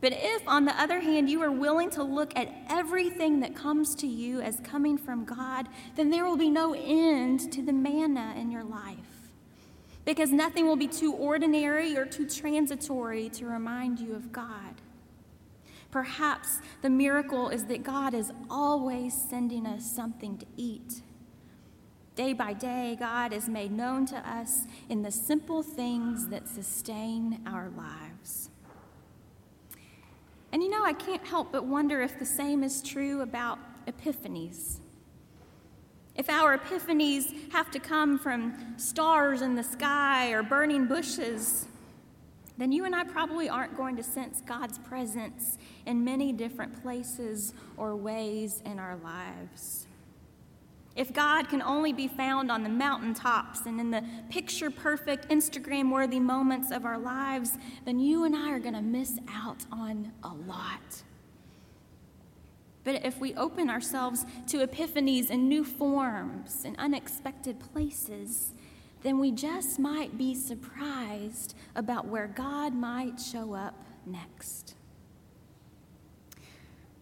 But 0.00 0.12
if, 0.14 0.42
on 0.48 0.64
the 0.64 0.80
other 0.80 1.00
hand, 1.00 1.28
you 1.28 1.42
are 1.42 1.50
willing 1.50 1.90
to 1.90 2.02
look 2.02 2.32
at 2.36 2.48
everything 2.70 3.40
that 3.40 3.54
comes 3.54 3.94
to 3.96 4.06
you 4.06 4.40
as 4.40 4.58
coming 4.60 4.96
from 4.96 5.24
God, 5.24 5.68
then 5.96 6.10
there 6.10 6.24
will 6.24 6.38
be 6.38 6.48
no 6.48 6.72
end 6.74 7.52
to 7.52 7.62
the 7.62 7.72
manna 7.72 8.34
in 8.36 8.50
your 8.50 8.64
life. 8.64 8.96
Because 10.06 10.30
nothing 10.30 10.66
will 10.66 10.76
be 10.76 10.88
too 10.88 11.12
ordinary 11.12 11.96
or 11.96 12.06
too 12.06 12.26
transitory 12.26 13.28
to 13.30 13.44
remind 13.44 14.00
you 14.00 14.14
of 14.14 14.32
God. 14.32 14.80
Perhaps 15.90 16.60
the 16.82 16.90
miracle 16.90 17.50
is 17.50 17.64
that 17.66 17.82
God 17.82 18.14
is 18.14 18.32
always 18.48 19.12
sending 19.28 19.66
us 19.66 19.84
something 19.90 20.38
to 20.38 20.46
eat. 20.56 21.02
Day 22.14 22.32
by 22.32 22.54
day, 22.54 22.96
God 22.98 23.32
is 23.32 23.48
made 23.48 23.72
known 23.72 24.06
to 24.06 24.16
us 24.16 24.66
in 24.88 25.02
the 25.02 25.10
simple 25.10 25.62
things 25.62 26.28
that 26.28 26.48
sustain 26.48 27.40
our 27.46 27.70
lives. 27.76 28.09
And 30.52 30.62
you 30.62 30.68
know, 30.68 30.84
I 30.84 30.92
can't 30.92 31.24
help 31.24 31.52
but 31.52 31.64
wonder 31.64 32.00
if 32.02 32.18
the 32.18 32.26
same 32.26 32.64
is 32.64 32.82
true 32.82 33.20
about 33.22 33.58
epiphanies. 33.86 34.80
If 36.16 36.28
our 36.28 36.58
epiphanies 36.58 37.52
have 37.52 37.70
to 37.70 37.78
come 37.78 38.18
from 38.18 38.74
stars 38.76 39.42
in 39.42 39.54
the 39.54 39.62
sky 39.62 40.30
or 40.32 40.42
burning 40.42 40.86
bushes, 40.86 41.66
then 42.58 42.72
you 42.72 42.84
and 42.84 42.94
I 42.94 43.04
probably 43.04 43.48
aren't 43.48 43.76
going 43.76 43.96
to 43.96 44.02
sense 44.02 44.42
God's 44.42 44.78
presence 44.78 45.56
in 45.86 46.04
many 46.04 46.32
different 46.32 46.82
places 46.82 47.54
or 47.76 47.96
ways 47.96 48.60
in 48.66 48.78
our 48.78 48.96
lives. 48.96 49.86
If 51.00 51.14
God 51.14 51.48
can 51.48 51.62
only 51.62 51.94
be 51.94 52.08
found 52.08 52.52
on 52.52 52.62
the 52.62 52.68
mountaintops 52.68 53.64
and 53.64 53.80
in 53.80 53.90
the 53.90 54.04
picture 54.28 54.70
perfect, 54.70 55.30
Instagram 55.30 55.90
worthy 55.90 56.20
moments 56.20 56.70
of 56.70 56.84
our 56.84 56.98
lives, 56.98 57.56
then 57.86 57.98
you 57.98 58.24
and 58.24 58.36
I 58.36 58.50
are 58.50 58.58
going 58.58 58.74
to 58.74 58.82
miss 58.82 59.18
out 59.26 59.64
on 59.72 60.12
a 60.22 60.28
lot. 60.28 61.02
But 62.84 63.02
if 63.06 63.18
we 63.18 63.32
open 63.34 63.70
ourselves 63.70 64.26
to 64.48 64.58
epiphanies 64.58 65.30
in 65.30 65.48
new 65.48 65.64
forms 65.64 66.64
and 66.66 66.76
unexpected 66.76 67.58
places, 67.60 68.52
then 69.02 69.18
we 69.18 69.30
just 69.30 69.78
might 69.78 70.18
be 70.18 70.34
surprised 70.34 71.54
about 71.74 72.08
where 72.08 72.26
God 72.26 72.74
might 72.74 73.18
show 73.18 73.54
up 73.54 73.86
next. 74.04 74.74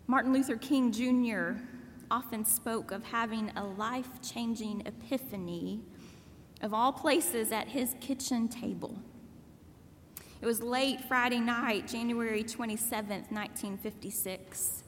Martin 0.06 0.32
Luther 0.32 0.56
King 0.56 0.92
Jr 0.92 1.60
often 2.10 2.44
spoke 2.44 2.90
of 2.90 3.04
having 3.04 3.50
a 3.56 3.64
life 3.64 4.20
changing 4.22 4.82
epiphany, 4.86 5.80
of 6.62 6.72
all 6.72 6.92
places, 6.92 7.52
at 7.52 7.68
his 7.68 7.94
kitchen 8.00 8.48
table. 8.48 9.00
It 10.40 10.46
was 10.46 10.62
late 10.62 11.00
Friday 11.04 11.40
night, 11.40 11.88
January 11.88 12.44
27th, 12.44 13.30
1956. 13.30 14.84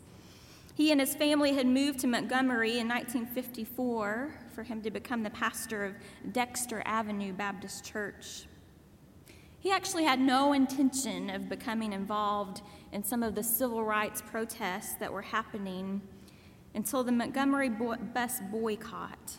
He 0.75 0.93
and 0.93 1.01
his 1.01 1.15
family 1.15 1.53
had 1.53 1.67
moved 1.67 1.99
to 2.01 2.07
Montgomery 2.07 2.79
in 2.79 2.89
1954 2.89 4.35
for 4.55 4.63
him 4.63 4.81
to 4.83 4.91
become 4.91 5.23
the 5.23 5.31
pastor 5.31 5.85
of 5.85 5.95
Dexter 6.33 6.83
Avenue 6.87 7.33
Baptist 7.33 7.85
Church. 7.85 8.47
He 9.59 9.71
actually 9.71 10.05
had 10.05 10.21
no 10.21 10.55
intention 10.55 11.29
of 11.29 11.49
becoming 11.49 11.93
involved 11.93 12.63
in 12.93 13.05
some 13.05 13.23
of 13.23 13.35
the 13.35 13.43
civil 13.43 13.85
rights 13.85 14.23
protests 14.23 14.95
that 14.95 15.13
were 15.13 15.23
happening 15.23 16.01
until 16.75 17.03
the 17.05 17.13
Montgomery 17.13 17.69
bus 17.69 18.41
boycott, 18.51 19.37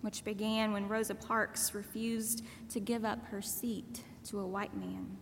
which 0.00 0.24
began 0.24 0.72
when 0.72 0.88
Rosa 0.88 1.14
Parks 1.14 1.74
refused 1.74 2.44
to 2.70 2.80
give 2.80 3.04
up 3.04 3.24
her 3.26 3.40
seat 3.40 4.02
to 4.24 4.40
a 4.40 4.46
white 4.46 4.76
man. 4.76 5.16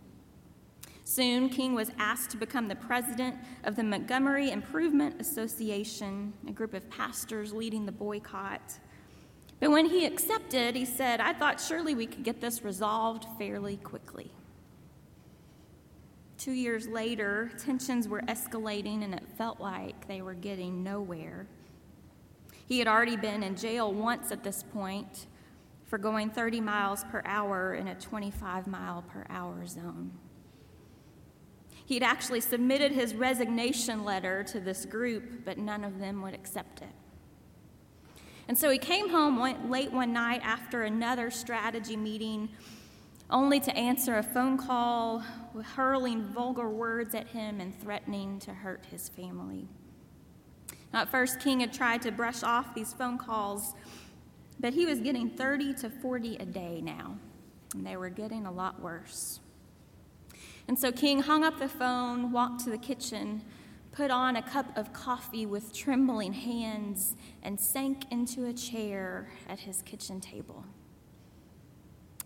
Soon, 1.03 1.49
King 1.49 1.73
was 1.73 1.91
asked 1.97 2.29
to 2.31 2.37
become 2.37 2.67
the 2.67 2.75
president 2.75 3.35
of 3.63 3.75
the 3.75 3.83
Montgomery 3.83 4.51
Improvement 4.51 5.19
Association, 5.19 6.33
a 6.47 6.51
group 6.51 6.73
of 6.73 6.89
pastors 6.89 7.51
leading 7.51 7.85
the 7.85 7.91
boycott. 7.91 8.79
But 9.59 9.71
when 9.71 9.85
he 9.85 10.05
accepted, 10.05 10.75
he 10.75 10.85
said, 10.85 11.19
I 11.19 11.33
thought 11.33 11.59
surely 11.59 11.95
we 11.95 12.07
could 12.07 12.23
get 12.23 12.39
this 12.39 12.63
resolved 12.63 13.25
fairly 13.37 13.77
quickly. 13.77 14.31
Two 16.41 16.53
years 16.53 16.87
later, 16.87 17.51
tensions 17.63 18.07
were 18.07 18.21
escalating 18.21 19.03
and 19.03 19.13
it 19.13 19.21
felt 19.37 19.59
like 19.59 20.07
they 20.07 20.23
were 20.23 20.33
getting 20.33 20.81
nowhere. 20.81 21.45
He 22.65 22.79
had 22.79 22.87
already 22.87 23.15
been 23.15 23.43
in 23.43 23.55
jail 23.55 23.93
once 23.93 24.31
at 24.31 24.43
this 24.43 24.63
point 24.63 25.27
for 25.85 25.99
going 25.99 26.31
30 26.31 26.59
miles 26.59 27.03
per 27.11 27.21
hour 27.25 27.75
in 27.75 27.89
a 27.89 27.93
25 27.93 28.65
mile 28.65 29.03
per 29.03 29.23
hour 29.29 29.67
zone. 29.67 30.13
He'd 31.85 32.01
actually 32.01 32.41
submitted 32.41 32.91
his 32.91 33.13
resignation 33.13 34.03
letter 34.03 34.43
to 34.45 34.59
this 34.59 34.83
group, 34.85 35.45
but 35.45 35.59
none 35.59 35.83
of 35.83 35.99
them 35.99 36.23
would 36.23 36.33
accept 36.33 36.81
it. 36.81 36.95
And 38.47 38.57
so 38.57 38.71
he 38.71 38.79
came 38.79 39.09
home 39.09 39.39
late 39.69 39.91
one 39.91 40.11
night 40.11 40.41
after 40.43 40.81
another 40.81 41.29
strategy 41.29 41.95
meeting 41.95 42.49
only 43.31 43.59
to 43.61 43.75
answer 43.75 44.17
a 44.17 44.23
phone 44.23 44.57
call 44.57 45.23
hurling 45.75 46.23
vulgar 46.23 46.69
words 46.69 47.13
at 47.15 47.27
him 47.27 47.59
and 47.59 47.79
threatening 47.79 48.39
to 48.39 48.53
hurt 48.53 48.85
his 48.89 49.09
family. 49.09 49.67
Now, 50.93 51.01
at 51.01 51.09
first, 51.09 51.39
King 51.39 51.61
had 51.61 51.73
tried 51.73 52.01
to 52.03 52.11
brush 52.11 52.43
off 52.43 52.73
these 52.73 52.93
phone 52.93 53.17
calls, 53.17 53.73
but 54.59 54.73
he 54.73 54.85
was 54.85 54.99
getting 54.99 55.29
30 55.29 55.73
to 55.75 55.89
40 55.89 56.37
a 56.37 56.45
day 56.45 56.81
now, 56.81 57.17
and 57.73 57.85
they 57.85 57.97
were 57.97 58.09
getting 58.09 58.45
a 58.45 58.51
lot 58.51 58.81
worse. 58.81 59.39
And 60.67 60.77
so 60.77 60.91
King 60.91 61.21
hung 61.21 61.43
up 61.43 61.59
the 61.59 61.69
phone, 61.69 62.31
walked 62.31 62.63
to 62.65 62.69
the 62.69 62.77
kitchen, 62.77 63.41
put 63.91 64.11
on 64.11 64.35
a 64.35 64.41
cup 64.41 64.77
of 64.77 64.93
coffee 64.93 65.45
with 65.45 65.73
trembling 65.73 66.33
hands, 66.33 67.15
and 67.43 67.59
sank 67.59 68.03
into 68.11 68.45
a 68.45 68.53
chair 68.53 69.29
at 69.49 69.59
his 69.59 69.81
kitchen 69.81 70.19
table. 70.19 70.65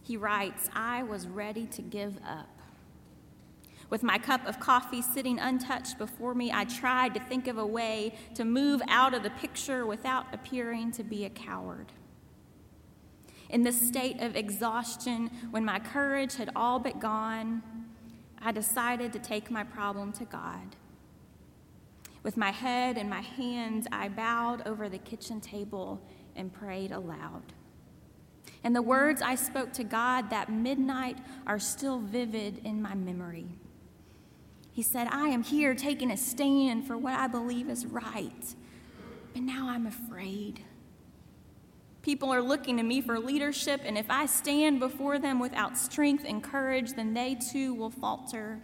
He 0.05 0.17
writes, 0.17 0.69
I 0.75 1.01
was 1.01 1.27
ready 1.27 1.65
to 1.65 1.81
give 1.81 2.17
up. 2.17 2.47
With 3.89 4.03
my 4.03 4.19
cup 4.19 4.45
of 4.45 4.59
coffee 4.59 5.01
sitting 5.01 5.39
untouched 5.39 5.97
before 5.97 6.35
me, 6.35 6.51
I 6.51 6.65
tried 6.65 7.15
to 7.15 7.19
think 7.19 7.47
of 7.47 7.57
a 7.57 7.65
way 7.65 8.13
to 8.35 8.45
move 8.45 8.83
out 8.87 9.15
of 9.15 9.23
the 9.23 9.31
picture 9.31 9.83
without 9.83 10.31
appearing 10.31 10.91
to 10.91 11.03
be 11.03 11.25
a 11.25 11.29
coward. 11.31 11.91
In 13.49 13.63
this 13.63 13.81
state 13.81 14.21
of 14.21 14.35
exhaustion, 14.35 15.31
when 15.49 15.65
my 15.65 15.79
courage 15.79 16.35
had 16.35 16.51
all 16.55 16.77
but 16.77 16.99
gone, 16.99 17.63
I 18.39 18.51
decided 18.51 19.11
to 19.13 19.19
take 19.19 19.49
my 19.49 19.63
problem 19.63 20.13
to 20.13 20.25
God. 20.25 20.75
With 22.21 22.37
my 22.37 22.51
head 22.51 22.99
in 22.99 23.09
my 23.09 23.21
hands, 23.21 23.87
I 23.91 24.09
bowed 24.09 24.67
over 24.67 24.87
the 24.87 24.99
kitchen 24.99 25.41
table 25.41 25.99
and 26.35 26.53
prayed 26.53 26.91
aloud. 26.91 27.54
And 28.65 28.75
the 28.75 28.81
words 28.81 29.21
I 29.21 29.35
spoke 29.35 29.73
to 29.73 29.83
God 29.83 30.31
that 30.31 30.51
midnight 30.51 31.19
are 31.45 31.59
still 31.59 31.99
vivid 31.99 32.61
in 32.65 32.81
my 32.81 32.95
memory. 32.95 33.45
He 34.71 34.81
said, 34.81 35.07
I 35.11 35.27
am 35.27 35.43
here 35.43 35.75
taking 35.75 36.09
a 36.09 36.17
stand 36.17 36.87
for 36.87 36.97
what 36.97 37.13
I 37.13 37.27
believe 37.27 37.69
is 37.69 37.85
right, 37.85 38.55
but 39.33 39.43
now 39.43 39.69
I'm 39.69 39.85
afraid. 39.85 40.61
People 42.01 42.33
are 42.33 42.41
looking 42.41 42.77
to 42.77 42.83
me 42.83 43.01
for 43.01 43.19
leadership, 43.19 43.81
and 43.85 43.99
if 43.99 44.07
I 44.09 44.25
stand 44.25 44.79
before 44.79 45.19
them 45.19 45.39
without 45.39 45.77
strength 45.77 46.25
and 46.27 46.43
courage, 46.43 46.93
then 46.93 47.13
they 47.13 47.35
too 47.35 47.75
will 47.75 47.91
falter. 47.91 48.59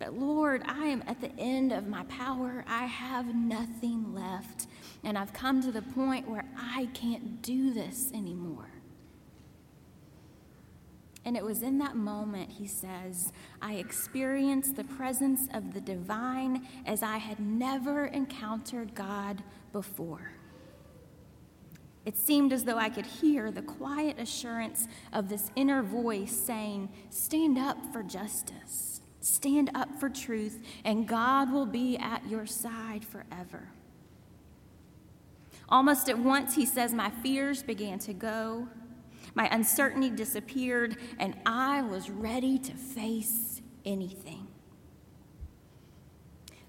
But 0.00 0.14
Lord, 0.14 0.62
I 0.66 0.86
am 0.86 1.04
at 1.06 1.20
the 1.20 1.30
end 1.38 1.70
of 1.72 1.86
my 1.86 2.02
power. 2.04 2.64
I 2.66 2.86
have 2.86 3.32
nothing 3.32 4.12
left. 4.12 4.66
And 5.02 5.16
I've 5.16 5.32
come 5.32 5.62
to 5.62 5.72
the 5.72 5.82
point 5.82 6.28
where 6.28 6.44
I 6.56 6.88
can't 6.92 7.42
do 7.42 7.72
this 7.72 8.10
anymore. 8.12 8.70
And 11.24 11.36
it 11.36 11.44
was 11.44 11.62
in 11.62 11.78
that 11.78 11.96
moment, 11.96 12.50
he 12.50 12.66
says, 12.66 13.32
I 13.60 13.74
experienced 13.74 14.76
the 14.76 14.84
presence 14.84 15.48
of 15.52 15.74
the 15.74 15.80
divine 15.80 16.66
as 16.86 17.02
I 17.02 17.18
had 17.18 17.38
never 17.38 18.06
encountered 18.06 18.94
God 18.94 19.42
before. 19.72 20.32
It 22.06 22.16
seemed 22.16 22.52
as 22.52 22.64
though 22.64 22.78
I 22.78 22.88
could 22.88 23.04
hear 23.04 23.50
the 23.50 23.62
quiet 23.62 24.18
assurance 24.18 24.88
of 25.12 25.28
this 25.28 25.50
inner 25.54 25.82
voice 25.82 26.32
saying, 26.34 26.88
Stand 27.10 27.58
up 27.58 27.76
for 27.92 28.02
justice, 28.02 29.02
stand 29.20 29.70
up 29.74 30.00
for 30.00 30.08
truth, 30.08 30.64
and 30.84 31.06
God 31.06 31.52
will 31.52 31.66
be 31.66 31.98
at 31.98 32.26
your 32.26 32.46
side 32.46 33.04
forever. 33.04 33.68
Almost 35.70 36.08
at 36.08 36.18
once, 36.18 36.54
he 36.54 36.66
says, 36.66 36.92
my 36.92 37.10
fears 37.22 37.62
began 37.62 37.98
to 38.00 38.12
go, 38.12 38.68
my 39.34 39.48
uncertainty 39.54 40.10
disappeared, 40.10 40.96
and 41.18 41.36
I 41.46 41.82
was 41.82 42.10
ready 42.10 42.58
to 42.58 42.72
face 42.72 43.62
anything. 43.84 44.48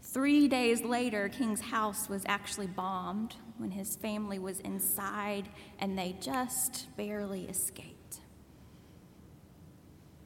Three 0.01 0.47
days 0.47 0.83
later, 0.83 1.29
King's 1.29 1.61
house 1.61 2.09
was 2.09 2.23
actually 2.27 2.67
bombed 2.67 3.35
when 3.57 3.71
his 3.71 3.95
family 3.95 4.39
was 4.39 4.59
inside 4.59 5.47
and 5.79 5.97
they 5.97 6.17
just 6.19 6.95
barely 6.97 7.45
escaped. 7.45 8.19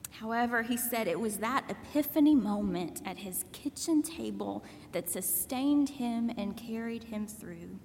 However, 0.10 0.64
he 0.64 0.76
said 0.76 1.08
it 1.08 1.20
was 1.20 1.38
that 1.38 1.70
epiphany 1.70 2.34
moment 2.34 3.02
at 3.06 3.18
his 3.18 3.46
kitchen 3.52 4.02
table 4.02 4.64
that 4.92 5.10
sustained 5.10 5.90
him 5.90 6.32
and 6.36 6.58
carried 6.58 7.04
him 7.04 7.28
through. 7.28 7.80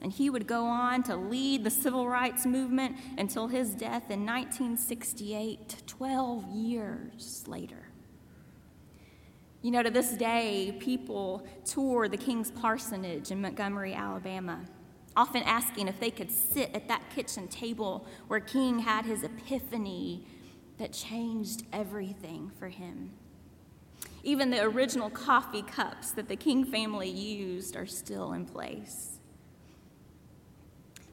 And 0.00 0.12
he 0.12 0.28
would 0.28 0.46
go 0.46 0.64
on 0.66 1.02
to 1.04 1.16
lead 1.16 1.64
the 1.64 1.70
civil 1.70 2.08
rights 2.08 2.44
movement 2.44 2.96
until 3.16 3.48
his 3.48 3.74
death 3.74 4.10
in 4.10 4.26
1968, 4.26 5.82
12 5.86 6.44
years 6.50 7.44
later. 7.46 7.88
You 9.62 9.70
know, 9.70 9.82
to 9.82 9.90
this 9.90 10.10
day, 10.10 10.76
people 10.78 11.46
tour 11.64 12.06
the 12.06 12.18
King's 12.18 12.50
Parsonage 12.50 13.30
in 13.30 13.40
Montgomery, 13.40 13.94
Alabama, 13.94 14.60
often 15.16 15.42
asking 15.44 15.88
if 15.88 15.98
they 15.98 16.10
could 16.10 16.30
sit 16.30 16.74
at 16.74 16.86
that 16.88 17.02
kitchen 17.14 17.48
table 17.48 18.06
where 18.28 18.40
King 18.40 18.80
had 18.80 19.06
his 19.06 19.22
epiphany 19.22 20.26
that 20.76 20.92
changed 20.92 21.62
everything 21.72 22.50
for 22.58 22.68
him. 22.68 23.12
Even 24.22 24.50
the 24.50 24.60
original 24.62 25.08
coffee 25.08 25.62
cups 25.62 26.10
that 26.12 26.28
the 26.28 26.36
King 26.36 26.64
family 26.64 27.08
used 27.08 27.74
are 27.76 27.86
still 27.86 28.32
in 28.32 28.44
place. 28.44 29.13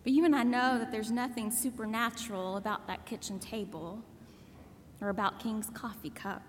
But 0.03 0.13
you 0.13 0.25
and 0.25 0.35
I 0.35 0.43
know 0.43 0.79
that 0.79 0.91
there's 0.91 1.11
nothing 1.11 1.51
supernatural 1.51 2.57
about 2.57 2.87
that 2.87 3.05
kitchen 3.05 3.39
table 3.39 4.03
or 4.99 5.09
about 5.09 5.39
King's 5.39 5.69
coffee 5.73 6.09
cup. 6.09 6.41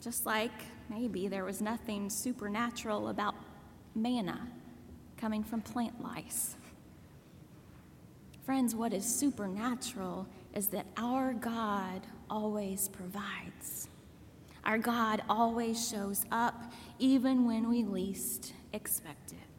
Just 0.00 0.26
like 0.26 0.50
maybe 0.90 1.28
there 1.28 1.44
was 1.44 1.60
nothing 1.60 2.10
supernatural 2.10 3.08
about 3.08 3.34
manna 3.94 4.48
coming 5.16 5.44
from 5.44 5.60
plant 5.60 6.02
lice. 6.02 6.56
Friends, 8.44 8.74
what 8.74 8.92
is 8.92 9.06
supernatural 9.06 10.26
is 10.52 10.66
that 10.68 10.86
our 10.96 11.32
God 11.32 12.02
always 12.28 12.88
provides. 12.88 13.88
Our 14.64 14.78
God 14.78 15.22
always 15.28 15.88
shows 15.88 16.24
up, 16.30 16.72
even 16.98 17.46
when 17.46 17.68
we 17.68 17.84
least 17.84 18.52
expect 18.72 19.32
it. 19.32 19.53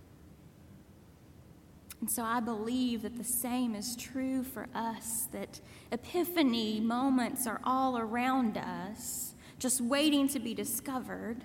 And 2.01 2.09
so 2.09 2.23
I 2.23 2.39
believe 2.39 3.01
that 3.03 3.17
the 3.17 3.23
same 3.23 3.73
is 3.73 3.95
true 3.95 4.43
for 4.43 4.67
us, 4.75 5.27
that 5.31 5.61
epiphany 5.91 6.79
moments 6.79 7.47
are 7.47 7.61
all 7.63 7.97
around 7.97 8.57
us, 8.57 9.33
just 9.59 9.81
waiting 9.81 10.27
to 10.29 10.39
be 10.39 10.53
discovered, 10.53 11.43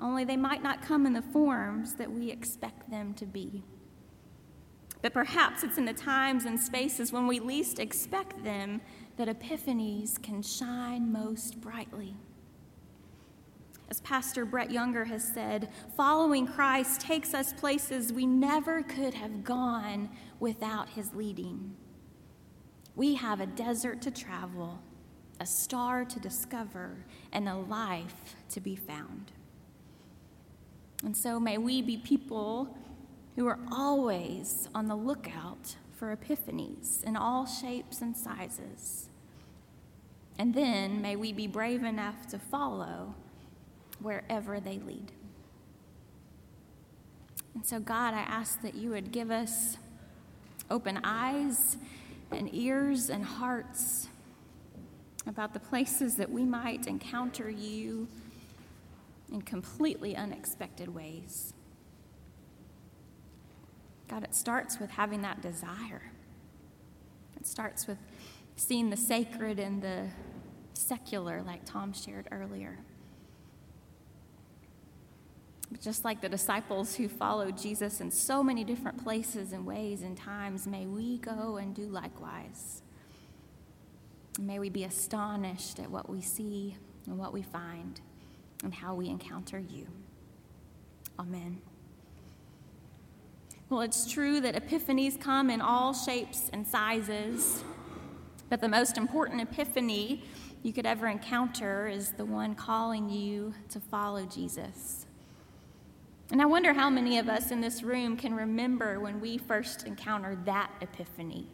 only 0.00 0.24
they 0.24 0.36
might 0.36 0.62
not 0.62 0.82
come 0.82 1.06
in 1.06 1.12
the 1.12 1.22
forms 1.22 1.94
that 1.94 2.10
we 2.10 2.30
expect 2.30 2.90
them 2.90 3.14
to 3.14 3.26
be. 3.26 3.64
But 5.02 5.12
perhaps 5.12 5.62
it's 5.62 5.78
in 5.78 5.84
the 5.84 5.92
times 5.92 6.44
and 6.44 6.58
spaces 6.58 7.12
when 7.12 7.26
we 7.26 7.40
least 7.40 7.78
expect 7.78 8.44
them 8.44 8.80
that 9.16 9.28
epiphanies 9.28 10.20
can 10.22 10.42
shine 10.42 11.12
most 11.12 11.60
brightly. 11.60 12.14
As 13.90 14.00
Pastor 14.02 14.44
Brett 14.44 14.70
Younger 14.70 15.06
has 15.06 15.24
said, 15.24 15.70
following 15.96 16.46
Christ 16.46 17.00
takes 17.00 17.32
us 17.32 17.54
places 17.54 18.12
we 18.12 18.26
never 18.26 18.82
could 18.82 19.14
have 19.14 19.44
gone 19.44 20.10
without 20.40 20.90
his 20.90 21.14
leading. 21.14 21.74
We 22.94 23.14
have 23.14 23.40
a 23.40 23.46
desert 23.46 24.02
to 24.02 24.10
travel, 24.10 24.78
a 25.40 25.46
star 25.46 26.04
to 26.04 26.20
discover, 26.20 27.06
and 27.32 27.48
a 27.48 27.56
life 27.56 28.36
to 28.50 28.60
be 28.60 28.76
found. 28.76 29.32
And 31.02 31.16
so 31.16 31.40
may 31.40 31.56
we 31.56 31.80
be 31.80 31.96
people 31.96 32.76
who 33.36 33.46
are 33.46 33.60
always 33.72 34.68
on 34.74 34.88
the 34.88 34.96
lookout 34.96 35.76
for 35.94 36.14
epiphanies 36.14 37.02
in 37.04 37.16
all 37.16 37.46
shapes 37.46 38.02
and 38.02 38.16
sizes. 38.16 39.08
And 40.38 40.54
then 40.54 41.00
may 41.00 41.16
we 41.16 41.32
be 41.32 41.46
brave 41.46 41.84
enough 41.84 42.26
to 42.28 42.38
follow 42.38 43.14
wherever 44.00 44.60
they 44.60 44.78
lead. 44.78 45.12
And 47.54 47.66
so, 47.66 47.80
God, 47.80 48.14
I 48.14 48.20
ask 48.20 48.62
that 48.62 48.74
you 48.74 48.90
would 48.90 49.10
give 49.10 49.30
us 49.30 49.78
open 50.70 51.00
eyes 51.02 51.76
and 52.30 52.54
ears 52.54 53.10
and 53.10 53.24
hearts 53.24 54.08
about 55.26 55.54
the 55.54 55.60
places 55.60 56.16
that 56.16 56.30
we 56.30 56.44
might 56.44 56.86
encounter 56.86 57.50
you 57.50 58.08
in 59.32 59.42
completely 59.42 60.16
unexpected 60.16 60.94
ways. 60.94 61.52
God, 64.08 64.24
it 64.24 64.34
starts 64.34 64.78
with 64.78 64.90
having 64.90 65.22
that 65.22 65.42
desire. 65.42 66.12
It 67.36 67.46
starts 67.46 67.86
with 67.86 67.98
seeing 68.56 68.90
the 68.90 68.96
sacred 68.96 69.58
and 69.58 69.82
the 69.82 70.08
secular, 70.72 71.42
like 71.42 71.64
Tom 71.64 71.92
shared 71.92 72.26
earlier. 72.30 72.78
Just 75.82 76.04
like 76.04 76.20
the 76.22 76.28
disciples 76.28 76.94
who 76.94 77.08
followed 77.08 77.58
Jesus 77.58 78.00
in 78.00 78.10
so 78.10 78.42
many 78.42 78.64
different 78.64 79.02
places 79.02 79.52
and 79.52 79.66
ways 79.66 80.02
and 80.02 80.16
times, 80.16 80.66
may 80.66 80.86
we 80.86 81.18
go 81.18 81.58
and 81.58 81.74
do 81.74 81.82
likewise. 81.82 82.82
May 84.40 84.58
we 84.58 84.70
be 84.70 84.84
astonished 84.84 85.78
at 85.78 85.90
what 85.90 86.08
we 86.08 86.22
see 86.22 86.76
and 87.06 87.18
what 87.18 87.32
we 87.32 87.42
find 87.42 88.00
and 88.64 88.72
how 88.72 88.94
we 88.94 89.08
encounter 89.08 89.58
you. 89.58 89.86
Amen. 91.18 91.60
Well, 93.68 93.82
it's 93.82 94.10
true 94.10 94.40
that 94.40 94.54
epiphanies 94.54 95.20
come 95.20 95.50
in 95.50 95.60
all 95.60 95.92
shapes 95.92 96.48
and 96.52 96.66
sizes, 96.66 97.62
but 98.48 98.62
the 98.62 98.68
most 98.68 98.96
important 98.96 99.42
epiphany 99.42 100.24
you 100.62 100.72
could 100.72 100.86
ever 100.86 101.06
encounter 101.06 101.86
is 101.86 102.12
the 102.12 102.24
one 102.24 102.54
calling 102.54 103.10
you 103.10 103.52
to 103.68 103.80
follow 103.80 104.24
Jesus. 104.24 105.07
And 106.30 106.42
I 106.42 106.46
wonder 106.46 106.74
how 106.74 106.90
many 106.90 107.18
of 107.18 107.28
us 107.28 107.50
in 107.50 107.60
this 107.60 107.82
room 107.82 108.16
can 108.16 108.34
remember 108.34 109.00
when 109.00 109.20
we 109.20 109.38
first 109.38 109.86
encountered 109.86 110.44
that 110.44 110.70
epiphany 110.80 111.46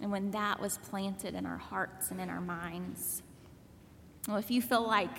and 0.00 0.10
when 0.10 0.30
that 0.30 0.60
was 0.60 0.78
planted 0.78 1.34
in 1.34 1.46
our 1.46 1.56
hearts 1.56 2.10
and 2.10 2.20
in 2.20 2.30
our 2.30 2.40
minds. 2.40 3.22
Well, 4.28 4.36
if 4.36 4.50
you 4.50 4.62
feel 4.62 4.86
like 4.86 5.10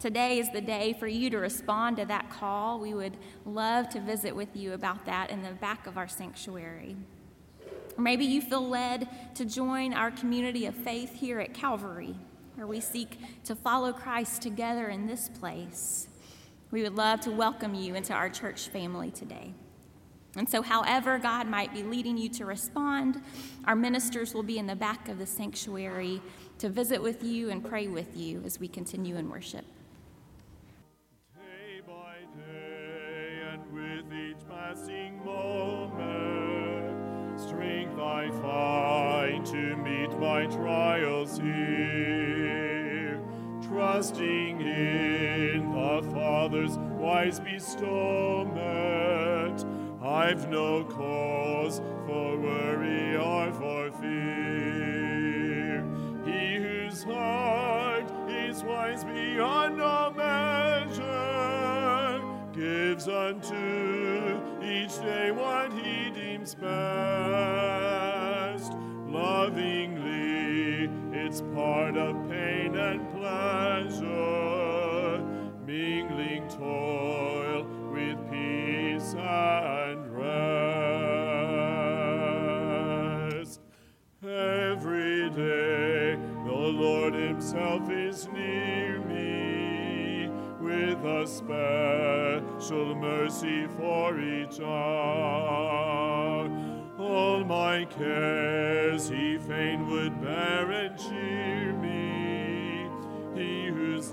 today 0.00 0.38
is 0.38 0.50
the 0.50 0.60
day 0.60 0.92
for 0.92 1.06
you 1.06 1.30
to 1.30 1.38
respond 1.38 1.96
to 1.96 2.04
that 2.04 2.30
call. 2.30 2.78
We 2.78 2.92
would 2.92 3.16
love 3.46 3.88
to 3.90 4.00
visit 4.00 4.36
with 4.36 4.54
you 4.54 4.72
about 4.72 5.06
that 5.06 5.30
in 5.30 5.42
the 5.42 5.52
back 5.52 5.86
of 5.86 5.96
our 5.96 6.08
sanctuary. 6.08 6.96
Or 7.96 8.02
maybe 8.02 8.24
you 8.24 8.42
feel 8.42 8.68
led 8.68 9.08
to 9.36 9.44
join 9.44 9.94
our 9.94 10.10
community 10.10 10.66
of 10.66 10.74
faith 10.74 11.14
here 11.14 11.40
at 11.40 11.54
Calvary, 11.54 12.16
where 12.56 12.66
we 12.66 12.80
seek 12.80 13.18
to 13.44 13.54
follow 13.54 13.92
Christ 13.92 14.42
together 14.42 14.88
in 14.88 15.06
this 15.06 15.28
place. 15.28 16.08
We 16.74 16.82
would 16.82 16.96
love 16.96 17.20
to 17.20 17.30
welcome 17.30 17.72
you 17.76 17.94
into 17.94 18.12
our 18.12 18.28
church 18.28 18.66
family 18.66 19.12
today. 19.12 19.54
And 20.36 20.50
so, 20.50 20.60
however, 20.60 21.20
God 21.20 21.46
might 21.46 21.72
be 21.72 21.84
leading 21.84 22.18
you 22.18 22.28
to 22.30 22.44
respond, 22.44 23.22
our 23.64 23.76
ministers 23.76 24.34
will 24.34 24.42
be 24.42 24.58
in 24.58 24.66
the 24.66 24.74
back 24.74 25.08
of 25.08 25.20
the 25.20 25.26
sanctuary 25.26 26.20
to 26.58 26.68
visit 26.68 27.00
with 27.00 27.22
you 27.22 27.50
and 27.50 27.64
pray 27.64 27.86
with 27.86 28.16
you 28.16 28.42
as 28.44 28.58
we 28.58 28.66
continue 28.66 29.14
in 29.14 29.30
worship. 29.30 29.64
Day 31.36 31.80
by 31.86 32.16
day, 32.36 33.42
and 33.52 33.62
with 33.72 34.12
each 34.12 34.44
passing 34.48 35.24
moment. 35.24 36.10
Strength 37.40 38.00
I 38.00 38.30
find 38.42 39.46
to 39.46 39.76
meet 39.76 40.18
my 40.18 40.46
trials 40.46 41.38
here. 41.38 42.73
Trusting 43.74 44.60
in 44.60 45.72
the 45.72 46.00
Father's 46.12 46.78
wise 46.96 47.40
bestowment, 47.40 48.54
I've 50.00 50.48
no 50.48 50.84
cause 50.84 51.80
for 52.06 52.38
worry 52.38 53.16
or 53.16 53.50
for 53.52 53.90
fear. 54.00 55.84
He 56.24 56.54
whose 56.54 57.02
heart 57.02 58.08
is 58.30 58.62
wise 58.62 59.02
beyond 59.02 59.82
all 59.82 60.12
measure 60.12 61.04
gives 62.52 63.08
unto 63.08 64.40
each 64.62 65.00
day 65.00 65.32
what 65.32 65.72
he 65.72 66.10
deems 66.10 66.54
best. 66.54 66.72
Lovingly, 69.08 70.03
part 71.54 71.96
of 71.96 72.28
pain 72.28 72.74
and 72.74 73.08
pleasure, 73.10 74.04
mingling 75.64 76.48
toil 76.48 77.64
with 77.92 78.18
peace 78.28 79.14
and 79.14 80.12
rest. 80.16 80.34
Every 84.22 85.30
day, 85.30 86.18
the 86.44 86.52
Lord 86.52 87.14
Himself 87.14 87.88
is 87.88 88.26
near 88.28 88.98
me 89.00 90.28
with 90.60 91.04
a 91.04 91.24
special 91.26 92.96
mercy 92.96 93.68
for 93.76 94.18
each 94.18 94.58
hour. 94.60 96.50
All 96.98 97.44
my 97.44 97.84
cares 97.84 98.53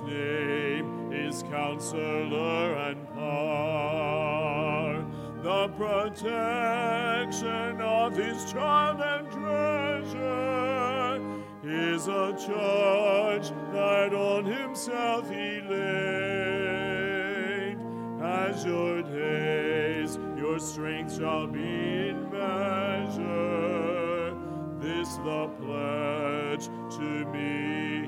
whose 0.01 0.13
name 0.13 1.11
is 1.11 1.43
Counselor 1.43 2.73
and 2.75 3.07
Power, 3.13 5.05
the 5.43 5.67
protection 5.69 7.81
of 7.81 8.15
his 8.15 8.51
child 8.51 9.01
and 9.01 9.31
treasure 9.31 11.19
is 11.63 12.07
a 12.07 12.33
charge 12.33 13.49
that 13.71 14.13
on 14.13 14.45
himself 14.45 15.29
he 15.29 15.61
laid. 15.61 17.77
As 18.21 18.65
your 18.65 19.01
days, 19.03 20.17
your 20.37 20.59
strength 20.59 21.17
shall 21.17 21.47
be 21.47 21.59
in 21.59 22.29
measure. 22.31 24.35
This 24.79 25.15
the 25.17 25.49
pledge 25.59 26.69
to 26.97 27.25
me 27.31 28.00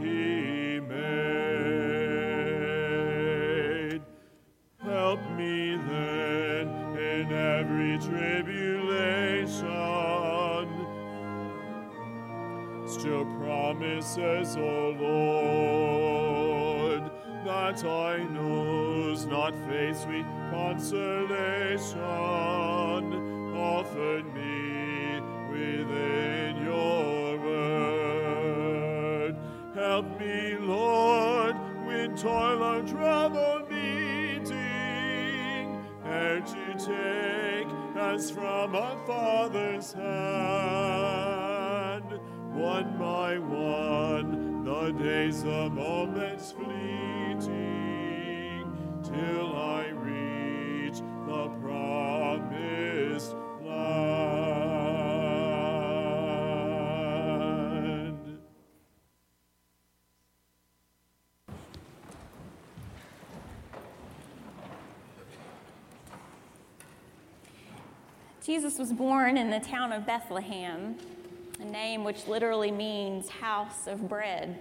promises, 13.84 14.56
O 14.58 14.96
Lord, 15.00 16.32
that 17.46 17.84
I 17.86 18.24
knows 18.24 19.26
not 19.26 19.54
faith's 19.68 20.04
sweet 20.04 20.26
consolation. 20.52 22.00
offered 23.56 24.26
me 24.34 25.20
within 25.50 26.64
your 26.64 27.38
word. 27.40 28.56
Help 29.76 30.20
me, 30.20 30.56
Lord, 30.60 31.56
when 31.86 32.16
toil 32.16 32.64
and 32.78 32.88
trouble 32.88 33.68
meeting, 33.70 34.56
ere 36.06 36.42
to 36.42 36.74
take 36.78 37.68
as 37.98 38.32
from 38.32 38.76
a 38.76 38.98
father's 39.06 39.94
hand. 39.94 41.43
One 42.54 42.98
by 42.98 43.40
one, 43.40 44.64
the 44.64 44.92
days, 44.92 45.44
the 45.44 45.70
moments 45.72 46.52
fleeting, 46.52 47.52
till 49.04 49.56
I 49.56 49.88
reach 49.90 51.00
the 51.28 51.50
promised 51.60 53.36
land. 53.66 54.14
Jesus 68.46 68.78
was 68.78 68.94
born 68.94 69.38
in 69.38 69.50
the 69.50 69.60
town 69.60 69.92
of 69.92 70.06
Bethlehem, 70.06 70.98
a 71.64 71.66
name 71.66 72.04
which 72.04 72.28
literally 72.28 72.72
means 72.72 73.30
house 73.30 73.88
of 73.88 74.10
bread. 74.10 74.58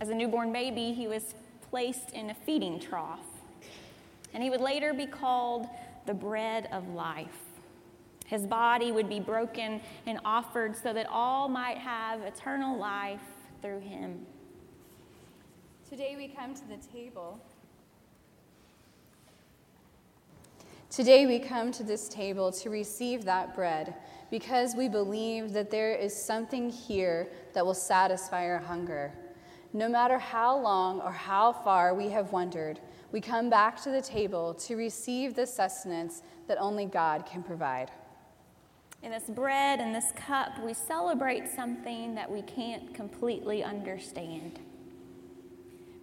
As 0.00 0.08
a 0.08 0.14
newborn 0.14 0.52
baby, 0.52 0.92
he 0.92 1.06
was 1.06 1.34
placed 1.70 2.10
in 2.10 2.30
a 2.30 2.34
feeding 2.34 2.80
trough, 2.80 3.20
and 4.34 4.42
he 4.42 4.50
would 4.50 4.60
later 4.60 4.92
be 4.92 5.06
called 5.06 5.68
the 6.06 6.14
bread 6.14 6.68
of 6.72 6.88
life. 6.88 7.28
His 8.26 8.46
body 8.46 8.90
would 8.90 9.08
be 9.08 9.20
broken 9.20 9.80
and 10.06 10.18
offered 10.24 10.76
so 10.76 10.92
that 10.92 11.06
all 11.08 11.48
might 11.48 11.78
have 11.78 12.22
eternal 12.22 12.76
life 12.76 13.20
through 13.62 13.80
him. 13.80 14.26
Today 15.88 16.14
we 16.16 16.28
come 16.28 16.54
to 16.54 16.68
the 16.68 16.78
table. 16.92 17.38
Today 20.88 21.26
we 21.26 21.38
come 21.38 21.70
to 21.72 21.84
this 21.84 22.08
table 22.08 22.50
to 22.52 22.70
receive 22.70 23.24
that 23.24 23.54
bread 23.54 23.94
because 24.30 24.74
we 24.74 24.88
believe 24.88 25.52
that 25.52 25.70
there 25.70 25.94
is 25.94 26.14
something 26.14 26.70
here 26.70 27.28
that 27.52 27.66
will 27.66 27.74
satisfy 27.74 28.46
our 28.46 28.58
hunger. 28.58 29.12
No 29.72 29.88
matter 29.88 30.18
how 30.18 30.56
long 30.58 31.00
or 31.00 31.12
how 31.12 31.52
far 31.52 31.94
we 31.94 32.08
have 32.10 32.32
wandered, 32.32 32.80
we 33.12 33.20
come 33.20 33.50
back 33.50 33.80
to 33.82 33.90
the 33.90 34.00
table 34.00 34.54
to 34.54 34.76
receive 34.76 35.34
the 35.34 35.46
sustenance 35.46 36.22
that 36.46 36.58
only 36.58 36.86
God 36.86 37.26
can 37.26 37.42
provide. 37.42 37.90
In 39.02 39.10
this 39.10 39.24
bread 39.30 39.80
and 39.80 39.94
this 39.94 40.12
cup, 40.14 40.62
we 40.62 40.74
celebrate 40.74 41.48
something 41.48 42.14
that 42.14 42.30
we 42.30 42.42
can't 42.42 42.94
completely 42.94 43.64
understand. 43.64 44.60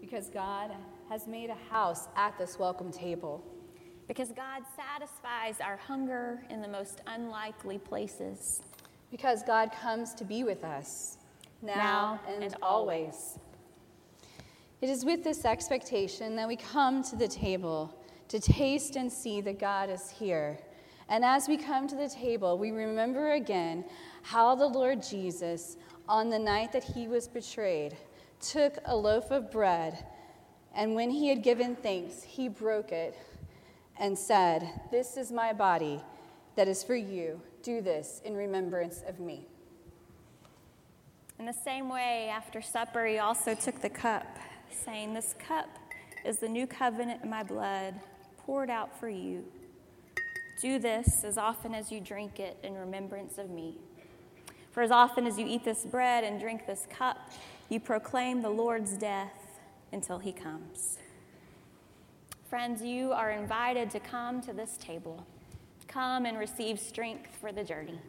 Because 0.02 0.30
God 0.30 0.72
has 1.10 1.28
made 1.28 1.50
a 1.50 1.74
house 1.74 2.08
at 2.16 2.38
this 2.38 2.58
welcome 2.58 2.92
table. 2.92 3.44
Because 4.08 4.32
God 4.32 4.64
satisfies 4.76 5.60
our 5.60 5.78
hunger 5.78 6.42
in 6.50 6.62
the 6.62 6.68
most 6.68 7.02
unlikely 7.08 7.78
places. 7.78 8.62
Because 9.12 9.44
God 9.44 9.72
comes 9.72 10.14
to 10.16 10.24
be 10.24 10.44
with 10.44 10.64
us 10.64 11.18
now, 11.62 11.76
Now 11.76 12.20
and, 12.28 12.44
and 12.44 12.56
always. 12.62 13.40
It 14.82 14.90
is 14.90 15.04
with 15.04 15.24
this 15.24 15.44
expectation 15.44 16.36
that 16.36 16.48
we 16.48 16.56
come 16.56 17.04
to 17.04 17.16
the 17.16 17.28
table 17.28 17.94
to 18.28 18.40
taste 18.40 18.96
and 18.96 19.12
see 19.12 19.42
that 19.42 19.60
God 19.60 19.90
is 19.90 20.10
here. 20.10 20.60
And 21.10 21.24
as 21.26 21.48
we 21.48 21.58
come 21.58 21.88
to 21.88 21.96
the 21.96 22.10
table, 22.10 22.58
we 22.58 22.72
remember 22.72 23.32
again 23.32 23.86
how 24.22 24.56
the 24.56 24.68
Lord 24.68 25.02
Jesus, 25.02 25.78
on 26.08 26.30
the 26.30 26.40
night 26.40 26.72
that 26.74 26.84
he 26.84 27.08
was 27.08 27.28
betrayed, 27.28 27.98
took 28.40 28.78
a 28.86 28.96
loaf 28.96 29.32
of 29.32 29.50
bread, 29.50 30.06
and 30.76 30.94
when 30.94 31.10
he 31.10 31.28
had 31.28 31.42
given 31.42 31.76
thanks, 31.76 32.22
he 32.22 32.50
broke 32.50 32.92
it 32.92 33.18
and 34.00 34.18
said, 34.18 34.70
This 34.92 35.18
is 35.18 35.32
my 35.32 35.54
body 35.54 36.02
that 36.56 36.68
is 36.68 36.84
for 36.84 36.96
you. 36.96 37.42
Do 37.64 37.82
this 37.82 38.22
in 38.24 38.36
remembrance 38.36 39.04
of 39.08 39.20
me. 39.20 39.46
In 41.40 41.46
the 41.46 41.54
same 41.54 41.90
way, 41.90 42.30
after 42.30 42.62
supper, 42.62 43.06
he 43.06 43.20
also 43.20 43.54
took 43.54 43.82
the 43.82 43.90
cup, 43.90 44.26
saying, 44.72 45.14
This 45.14 45.36
cup 45.38 45.70
is 46.26 46.40
the 46.40 46.50
new 46.50 46.66
covenant 46.66 47.24
in 47.24 47.30
my 47.30 47.44
blood, 47.44 47.94
poured 48.40 48.70
out 48.70 49.00
for 49.00 49.10
you. 49.10 49.46
Do 50.62 50.80
this 50.80 51.24
as 51.24 51.38
often 51.38 51.76
as 51.76 51.92
you 51.92 52.02
drink 52.02 52.40
it 52.40 52.58
in 52.64 52.74
remembrance 52.74 53.38
of 53.38 53.50
me. 53.50 53.78
For 54.72 54.82
as 54.82 54.92
often 54.92 55.28
as 55.28 55.38
you 55.38 55.46
eat 55.46 55.64
this 55.64 55.86
bread 55.86 56.24
and 56.24 56.40
drink 56.40 56.66
this 56.66 56.88
cup, 56.90 57.32
you 57.70 57.80
proclaim 57.80 58.42
the 58.42 58.50
Lord's 58.50 58.98
death 58.98 59.60
until 59.92 60.20
he 60.20 60.32
comes. 60.32 60.98
Friends, 62.50 62.82
you 62.82 63.12
are 63.12 63.32
invited 63.32 63.90
to 63.90 64.00
come 64.00 64.40
to 64.44 64.54
this 64.54 64.78
table. 64.78 65.28
Come 65.90 66.26
and 66.26 66.38
receive 66.38 66.80
strength 66.80 67.36
for 67.42 67.52
the 67.52 67.62
journey. 67.62 68.00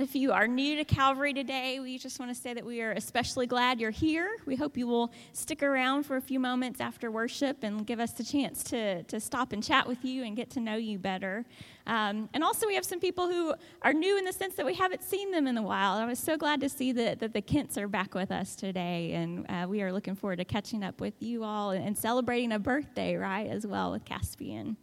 If 0.00 0.14
you 0.14 0.32
are 0.32 0.48
new 0.48 0.76
to 0.76 0.84
Calvary 0.86 1.34
today, 1.34 1.78
we 1.78 1.98
just 1.98 2.18
want 2.18 2.34
to 2.34 2.34
say 2.34 2.54
that 2.54 2.64
we 2.64 2.80
are 2.80 2.92
especially 2.92 3.46
glad 3.46 3.78
you're 3.78 3.90
here. 3.90 4.30
We 4.46 4.56
hope 4.56 4.78
you 4.78 4.86
will 4.86 5.12
stick 5.34 5.62
around 5.62 6.04
for 6.04 6.16
a 6.16 6.22
few 6.22 6.40
moments 6.40 6.80
after 6.80 7.10
worship 7.10 7.58
and 7.62 7.86
give 7.86 8.00
us 8.00 8.12
the 8.12 8.24
chance 8.24 8.64
to, 8.64 9.02
to 9.02 9.20
stop 9.20 9.52
and 9.52 9.62
chat 9.62 9.86
with 9.86 10.02
you 10.02 10.24
and 10.24 10.34
get 10.34 10.48
to 10.52 10.60
know 10.60 10.76
you 10.76 10.98
better. 10.98 11.44
Um, 11.86 12.30
and 12.32 12.42
also, 12.42 12.66
we 12.66 12.76
have 12.76 12.86
some 12.86 12.98
people 12.98 13.28
who 13.28 13.52
are 13.82 13.92
new 13.92 14.16
in 14.16 14.24
the 14.24 14.32
sense 14.32 14.54
that 14.54 14.64
we 14.64 14.72
haven't 14.72 15.02
seen 15.02 15.32
them 15.32 15.46
in 15.46 15.58
a 15.58 15.62
while. 15.62 15.98
I 15.98 16.06
was 16.06 16.18
so 16.18 16.38
glad 16.38 16.62
to 16.62 16.70
see 16.70 16.92
that, 16.92 17.20
that 17.20 17.34
the 17.34 17.42
Kents 17.42 17.76
are 17.76 17.86
back 17.86 18.14
with 18.14 18.30
us 18.30 18.56
today, 18.56 19.12
and 19.12 19.44
uh, 19.50 19.66
we 19.68 19.82
are 19.82 19.92
looking 19.92 20.14
forward 20.14 20.36
to 20.36 20.46
catching 20.46 20.82
up 20.82 21.02
with 21.02 21.22
you 21.22 21.44
all 21.44 21.72
and 21.72 21.94
celebrating 21.94 22.52
a 22.52 22.58
birthday, 22.58 23.16
right, 23.16 23.50
as 23.50 23.66
well 23.66 23.92
with 23.92 24.06
Caspian. 24.06 24.78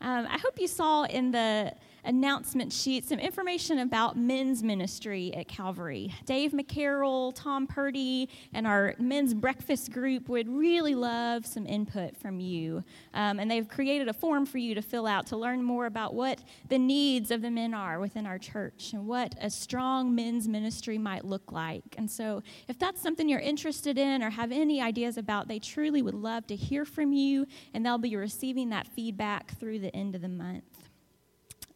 Um, 0.00 0.26
I 0.28 0.38
hope 0.38 0.58
you 0.58 0.66
saw 0.66 1.04
in 1.04 1.30
the 1.30 1.74
announcement 2.04 2.72
sheet 2.72 3.04
some 3.04 3.18
information 3.18 3.78
about 3.78 4.16
men's 4.16 4.62
ministry 4.62 5.32
at 5.34 5.48
Calvary. 5.48 6.12
Dave 6.24 6.52
McCarroll, 6.52 7.32
Tom 7.34 7.66
Purdy, 7.66 8.28
and 8.52 8.66
our 8.66 8.94
men's 8.98 9.34
breakfast 9.34 9.92
group 9.92 10.28
would 10.28 10.48
really 10.48 10.94
love 10.94 11.46
some 11.46 11.66
input 11.66 12.16
from 12.16 12.40
you. 12.40 12.82
Um, 13.14 13.38
and 13.38 13.50
they've 13.50 13.68
created 13.68 14.08
a 14.08 14.12
form 14.12 14.46
for 14.46 14.58
you 14.58 14.74
to 14.74 14.82
fill 14.82 15.06
out 15.06 15.26
to 15.28 15.36
learn 15.36 15.62
more 15.62 15.86
about 15.86 16.14
what 16.14 16.42
the 16.68 16.78
needs 16.78 17.30
of 17.30 17.42
the 17.42 17.50
men 17.50 17.74
are 17.74 18.00
within 18.00 18.26
our 18.26 18.38
church 18.38 18.92
and 18.92 19.06
what 19.06 19.34
a 19.40 19.50
strong 19.50 20.14
men's 20.14 20.48
ministry 20.48 20.98
might 20.98 21.24
look 21.24 21.52
like. 21.52 21.82
And 21.96 22.10
so, 22.10 22.42
if 22.68 22.78
that's 22.78 23.00
something 23.00 23.28
you're 23.28 23.40
interested 23.40 23.98
in 23.98 24.22
or 24.22 24.30
have 24.30 24.52
any 24.52 24.80
ideas 24.80 25.16
about, 25.16 25.48
they 25.48 25.58
truly 25.58 26.02
would 26.02 26.14
love 26.14 26.46
to 26.48 26.56
hear 26.56 26.84
from 26.84 27.12
you, 27.12 27.46
and 27.74 27.84
they'll 27.84 27.98
be 27.98 28.16
receiving 28.16 28.70
that 28.70 28.86
feedback 28.86 29.58
through 29.58 29.78
the 29.78 29.94
end 29.94 30.14
of 30.14 30.22
the 30.22 30.28
month. 30.28 30.71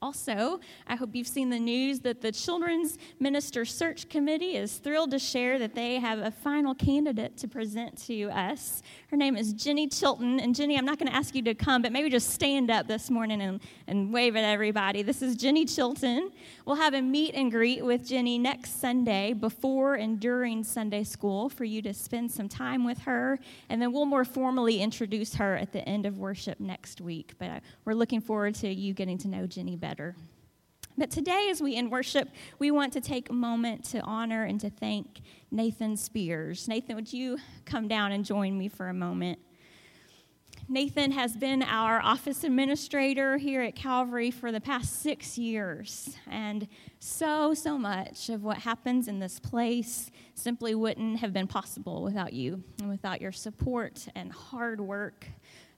Also, 0.07 0.61
I 0.87 0.95
hope 0.95 1.17
you've 1.17 1.27
seen 1.27 1.51
the 1.51 1.59
news 1.59 1.99
that 2.03 2.21
the 2.21 2.31
Children's 2.31 2.97
Minister 3.19 3.65
Search 3.65 4.09
Committee 4.09 4.55
is 4.55 4.77
thrilled 4.77 5.11
to 5.11 5.19
share 5.19 5.59
that 5.59 5.75
they 5.75 5.97
have 5.97 6.21
a 6.21 6.31
final 6.31 6.77
candidate 6.77 7.37
to 7.39 7.49
present 7.49 7.99
to 8.07 8.27
us. 8.27 8.85
Her 9.11 9.17
name 9.17 9.37
is 9.37 9.53
Jenny 9.53 9.89
Chilton. 9.89 10.39
And 10.39 10.55
Jenny, 10.55 10.79
I'm 10.79 10.85
not 10.85 11.01
going 11.01 11.11
to 11.11 11.17
ask 11.17 11.35
you 11.35 11.43
to 11.43 11.57
come, 11.57 11.83
but 11.83 11.91
maybe 11.91 12.09
just 12.09 12.31
stand 12.31 12.71
up 12.71 12.87
this 12.87 13.11
morning 13.11 13.43
and, 13.43 13.61
and 13.89 14.13
wave 14.13 14.37
at 14.37 14.45
everybody. 14.45 15.03
This 15.03 15.23
is 15.23 15.35
Jenny 15.35 15.65
Chilton. 15.65 16.31
We'll 16.67 16.77
have 16.77 16.95
a 16.95 17.03
meet 17.03 17.35
and 17.35 17.51
greet 17.51 17.85
with 17.85 18.07
Jenny 18.07 18.39
next 18.39 18.81
Sunday 18.81 19.33
before 19.33 19.97
and 19.97 20.21
during 20.21 20.63
Sunday 20.63 21.03
school 21.03 21.49
for 21.49 21.65
you 21.65 21.83
to 21.83 21.93
spend 21.93 22.31
some 22.31 22.49
time 22.49 22.85
with 22.85 22.99
her. 22.99 23.41
And 23.69 23.83
then 23.83 23.93
we'll 23.93 24.07
more 24.07 24.25
formally 24.25 24.81
introduce 24.81 25.35
her 25.35 25.57
at 25.57 25.73
the 25.73 25.81
end 25.89 26.07
of 26.07 26.17
worship 26.17 26.61
next 26.61 27.01
week. 27.01 27.33
But 27.39 27.51
uh, 27.51 27.61
we're 27.85 27.95
looking 27.95 28.21
forward 28.21 28.55
to 28.57 28.69
you 28.69 28.95
getting 28.95 29.19
to 29.19 29.29
know 29.29 29.49
Jenny 29.49 29.75
better 29.75 29.96
But 30.99 31.11
today, 31.11 31.49
as 31.51 31.61
we 31.61 31.77
end 31.77 31.91
worship, 31.91 32.31
we 32.59 32.71
want 32.71 32.93
to 32.95 33.03
take 33.03 33.29
a 33.29 33.35
moment 33.35 33.85
to 33.87 34.01
honor 34.01 34.45
and 34.45 34.59
to 34.61 34.71
thank 34.71 35.21
Nathan 35.51 35.97
Spears. 35.97 36.69
Nathan, 36.69 36.97
would 36.97 37.13
you 37.13 37.39
come 37.67 37.87
down 37.87 38.13
and 38.13 38.25
join 38.25 38.57
me 38.57 38.69
for 38.69 38.89
a 38.89 38.95
moment? 38.95 39.39
Nathan 40.69 41.13
has 41.13 41.37
been 41.37 41.63
our 41.63 42.01
office 42.01 42.43
administrator 42.43 43.37
here 43.37 43.63
at 43.63 43.77
Calvary 43.77 44.33
for 44.33 44.51
the 44.51 44.61
past 44.61 45.01
six 45.01 45.39
years. 45.39 46.17
And 46.29 46.67
so, 46.99 47.55
so 47.55 47.79
much 47.79 48.31
of 48.31 48.43
what 48.43 48.59
happens 48.59 49.07
in 49.07 49.21
this 49.21 49.39
place 49.39 50.11
simply 50.35 50.75
wouldn't 50.75 51.19
have 51.21 51.33
been 51.33 51.47
possible 51.47 52.03
without 52.03 52.33
you 52.33 52.65
and 52.81 52.89
without 52.89 53.21
your 53.21 53.31
support 53.31 54.09
and 54.17 54.33
hard 54.33 54.81
work 54.81 55.27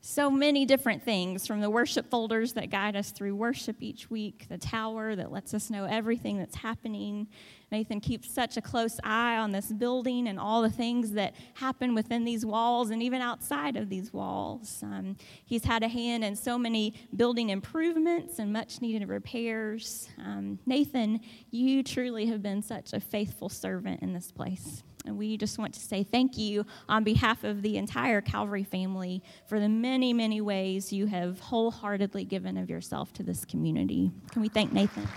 so 0.01 0.31
many 0.31 0.65
different 0.65 1.03
things 1.03 1.47
from 1.47 1.61
the 1.61 1.69
worship 1.69 2.09
folders 2.09 2.53
that 2.53 2.71
guide 2.71 2.95
us 2.95 3.11
through 3.11 3.35
worship 3.35 3.77
each 3.81 4.09
week, 4.09 4.47
the 4.49 4.57
tower 4.57 5.17
that 5.17 5.33
lets 5.33 5.55
us 5.55 5.71
know 5.71 5.85
everything 5.85 6.39
that's 6.39 6.55
happening. 6.55 7.27
Nathan 7.73 8.01
keeps 8.01 8.33
such 8.33 8.57
a 8.57 8.63
close 8.63 9.01
eye 9.03 9.37
on 9.37 9.51
this 9.51 9.73
building 9.73 10.29
and 10.29 10.39
all 10.39 10.63
the 10.63 10.71
things 10.71 11.13
that 11.13 11.35
happen 11.55 11.95
within 11.95 12.25
these 12.25 12.47
walls 12.47 12.91
and 12.91 13.03
even 13.03 13.21
outside 13.21 13.77
of 13.77 13.89
these 13.89 14.13
walls. 14.13 14.81
Um, 14.83 15.17
he's 15.45 15.65
had 15.65 15.83
a 15.83 15.89
hand 15.89 16.25
in 16.25 16.37
so 16.37 16.57
many 16.57 16.95
building 17.17 17.51
improvements 17.51 18.39
and 18.39 18.53
much 18.53 18.81
needed 18.81 19.09
repairs. 19.09 20.09
Um, 20.19 20.61
Nathan, 20.65 21.21
you 21.51 21.83
truly 21.83 22.27
have 22.27 22.43
been 22.43 22.63
such 22.63 22.93
a 22.93 23.01
faithful 23.01 23.49
servant 23.49 24.01
in 24.01 24.13
this 24.13 24.31
place. 24.31 24.83
And 25.09 25.17
we 25.17 25.39
just 25.39 25.59
want 25.59 25.73
to 25.73 25.81
say 25.81 26.03
thank 26.03 26.37
you 26.37 26.67
on 26.87 27.03
behalf 27.03 27.43
of 27.43 27.63
the 27.63 27.79
entire 27.79 28.21
Calvary 28.21 28.63
family 28.63 29.23
for 29.47 29.59
the 29.59 29.69
many, 29.69 30.13
many 30.13 30.43
ways 30.43 30.93
you 30.93 31.07
have 31.07 31.41
wholeheartedly 31.41 32.27
given 32.27 32.59
of 32.59 32.69
yourself 32.69 33.13
to 33.15 33.23
this 33.23 33.47
community. 33.47 34.13
Can 34.31 34.43
we 34.43 34.51
thank 34.51 34.71
Nathan? 34.71 35.09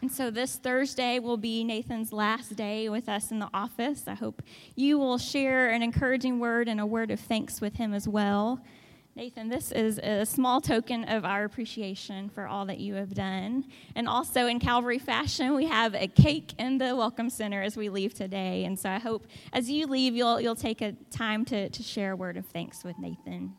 And 0.00 0.10
so 0.10 0.30
this 0.30 0.54
Thursday 0.56 1.18
will 1.18 1.36
be 1.36 1.64
Nathan's 1.64 2.12
last 2.12 2.54
day 2.54 2.88
with 2.88 3.08
us 3.08 3.32
in 3.32 3.40
the 3.40 3.50
office. 3.52 4.04
I 4.06 4.14
hope 4.14 4.40
you 4.76 4.98
will 4.98 5.18
share 5.18 5.70
an 5.70 5.82
encouraging 5.82 6.38
word 6.38 6.68
and 6.68 6.80
a 6.80 6.86
word 6.86 7.10
of 7.10 7.18
thanks 7.18 7.60
with 7.60 7.74
him 7.74 7.92
as 7.92 8.06
well. 8.06 8.62
Nathan, 9.16 9.48
this 9.48 9.72
is 9.72 9.98
a 9.98 10.24
small 10.24 10.60
token 10.60 11.04
of 11.04 11.24
our 11.24 11.44
appreciation 11.44 12.28
for 12.28 12.46
all 12.46 12.66
that 12.66 12.78
you 12.78 12.94
have 12.94 13.12
done. 13.12 13.64
And 13.96 14.08
also, 14.08 14.46
in 14.46 14.60
Calvary 14.60 15.00
fashion, 15.00 15.54
we 15.56 15.66
have 15.66 15.94
a 15.94 16.06
cake 16.06 16.52
in 16.58 16.78
the 16.78 16.94
Welcome 16.94 17.28
Center 17.28 17.60
as 17.60 17.76
we 17.76 17.88
leave 17.88 18.14
today. 18.14 18.64
And 18.64 18.78
so 18.78 18.88
I 18.88 19.00
hope 19.00 19.26
as 19.52 19.68
you 19.68 19.88
leave, 19.88 20.14
you'll, 20.14 20.40
you'll 20.40 20.54
take 20.54 20.80
a 20.80 20.92
time 21.10 21.44
to, 21.46 21.68
to 21.68 21.82
share 21.82 22.12
a 22.12 22.16
word 22.16 22.36
of 22.36 22.46
thanks 22.46 22.84
with 22.84 22.98
Nathan. 23.00 23.54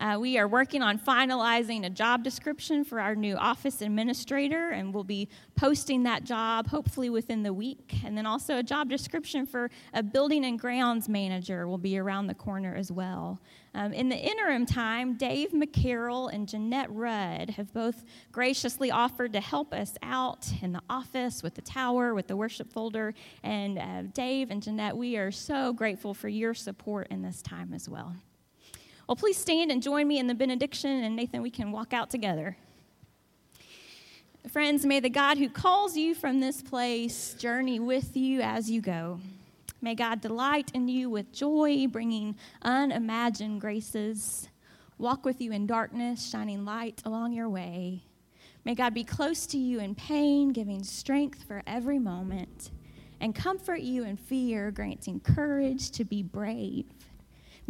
Uh, 0.00 0.16
we 0.18 0.38
are 0.38 0.48
working 0.48 0.80
on 0.80 0.98
finalizing 0.98 1.84
a 1.84 1.90
job 1.90 2.24
description 2.24 2.84
for 2.84 3.00
our 3.00 3.14
new 3.14 3.36
office 3.36 3.82
administrator, 3.82 4.70
and 4.70 4.94
we'll 4.94 5.04
be 5.04 5.28
posting 5.56 6.04
that 6.04 6.24
job 6.24 6.66
hopefully 6.66 7.10
within 7.10 7.42
the 7.42 7.52
week. 7.52 7.96
And 8.02 8.16
then 8.16 8.24
also 8.24 8.56
a 8.56 8.62
job 8.62 8.88
description 8.88 9.44
for 9.44 9.70
a 9.92 10.02
building 10.02 10.46
and 10.46 10.58
grounds 10.58 11.06
manager 11.06 11.68
will 11.68 11.76
be 11.76 11.98
around 11.98 12.28
the 12.28 12.34
corner 12.34 12.74
as 12.74 12.90
well. 12.90 13.42
Um, 13.74 13.92
in 13.92 14.08
the 14.08 14.16
interim 14.16 14.64
time, 14.64 15.18
Dave 15.18 15.50
McCarroll 15.50 16.32
and 16.32 16.48
Jeanette 16.48 16.90
Rudd 16.90 17.50
have 17.50 17.70
both 17.74 18.04
graciously 18.32 18.90
offered 18.90 19.34
to 19.34 19.40
help 19.40 19.74
us 19.74 19.98
out 20.02 20.48
in 20.62 20.72
the 20.72 20.82
office 20.88 21.42
with 21.42 21.54
the 21.54 21.62
tower, 21.62 22.14
with 22.14 22.26
the 22.26 22.36
worship 22.36 22.72
folder. 22.72 23.12
And 23.42 23.78
uh, 23.78 24.02
Dave 24.14 24.50
and 24.50 24.62
Jeanette, 24.62 24.96
we 24.96 25.18
are 25.18 25.30
so 25.30 25.74
grateful 25.74 26.14
for 26.14 26.30
your 26.30 26.54
support 26.54 27.08
in 27.10 27.20
this 27.20 27.42
time 27.42 27.74
as 27.74 27.86
well. 27.86 28.16
Well, 29.10 29.16
please 29.16 29.38
stand 29.38 29.72
and 29.72 29.82
join 29.82 30.06
me 30.06 30.20
in 30.20 30.28
the 30.28 30.36
benediction, 30.36 31.02
and 31.02 31.16
Nathan, 31.16 31.42
we 31.42 31.50
can 31.50 31.72
walk 31.72 31.92
out 31.92 32.10
together. 32.10 32.56
Friends, 34.48 34.86
may 34.86 35.00
the 35.00 35.10
God 35.10 35.36
who 35.36 35.48
calls 35.48 35.96
you 35.96 36.14
from 36.14 36.38
this 36.38 36.62
place 36.62 37.34
journey 37.34 37.80
with 37.80 38.16
you 38.16 38.40
as 38.40 38.70
you 38.70 38.80
go. 38.80 39.18
May 39.82 39.96
God 39.96 40.20
delight 40.20 40.70
in 40.74 40.86
you 40.86 41.10
with 41.10 41.32
joy, 41.32 41.88
bringing 41.88 42.36
unimagined 42.62 43.60
graces. 43.60 44.48
Walk 44.96 45.24
with 45.24 45.40
you 45.40 45.50
in 45.50 45.66
darkness, 45.66 46.30
shining 46.30 46.64
light 46.64 47.02
along 47.04 47.32
your 47.32 47.48
way. 47.48 48.04
May 48.64 48.76
God 48.76 48.94
be 48.94 49.02
close 49.02 49.44
to 49.46 49.58
you 49.58 49.80
in 49.80 49.96
pain, 49.96 50.52
giving 50.52 50.84
strength 50.84 51.42
for 51.48 51.64
every 51.66 51.98
moment, 51.98 52.70
and 53.20 53.34
comfort 53.34 53.80
you 53.80 54.04
in 54.04 54.16
fear, 54.16 54.70
granting 54.70 55.18
courage 55.18 55.90
to 55.90 56.04
be 56.04 56.22
brave. 56.22 56.84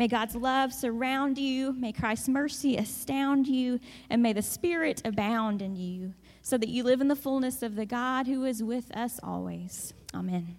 May 0.00 0.08
God's 0.08 0.34
love 0.34 0.72
surround 0.72 1.36
you. 1.36 1.74
May 1.74 1.92
Christ's 1.92 2.30
mercy 2.30 2.78
astound 2.78 3.46
you. 3.46 3.78
And 4.08 4.22
may 4.22 4.32
the 4.32 4.40
Spirit 4.40 5.02
abound 5.04 5.60
in 5.60 5.76
you 5.76 6.14
so 6.40 6.56
that 6.56 6.70
you 6.70 6.84
live 6.84 7.02
in 7.02 7.08
the 7.08 7.14
fullness 7.14 7.62
of 7.62 7.76
the 7.76 7.84
God 7.84 8.26
who 8.26 8.46
is 8.46 8.62
with 8.62 8.90
us 8.96 9.20
always. 9.22 9.92
Amen. 10.14 10.56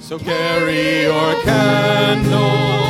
So 0.00 0.20
carry 0.20 1.02
your 1.02 1.42
candle. 1.42 2.83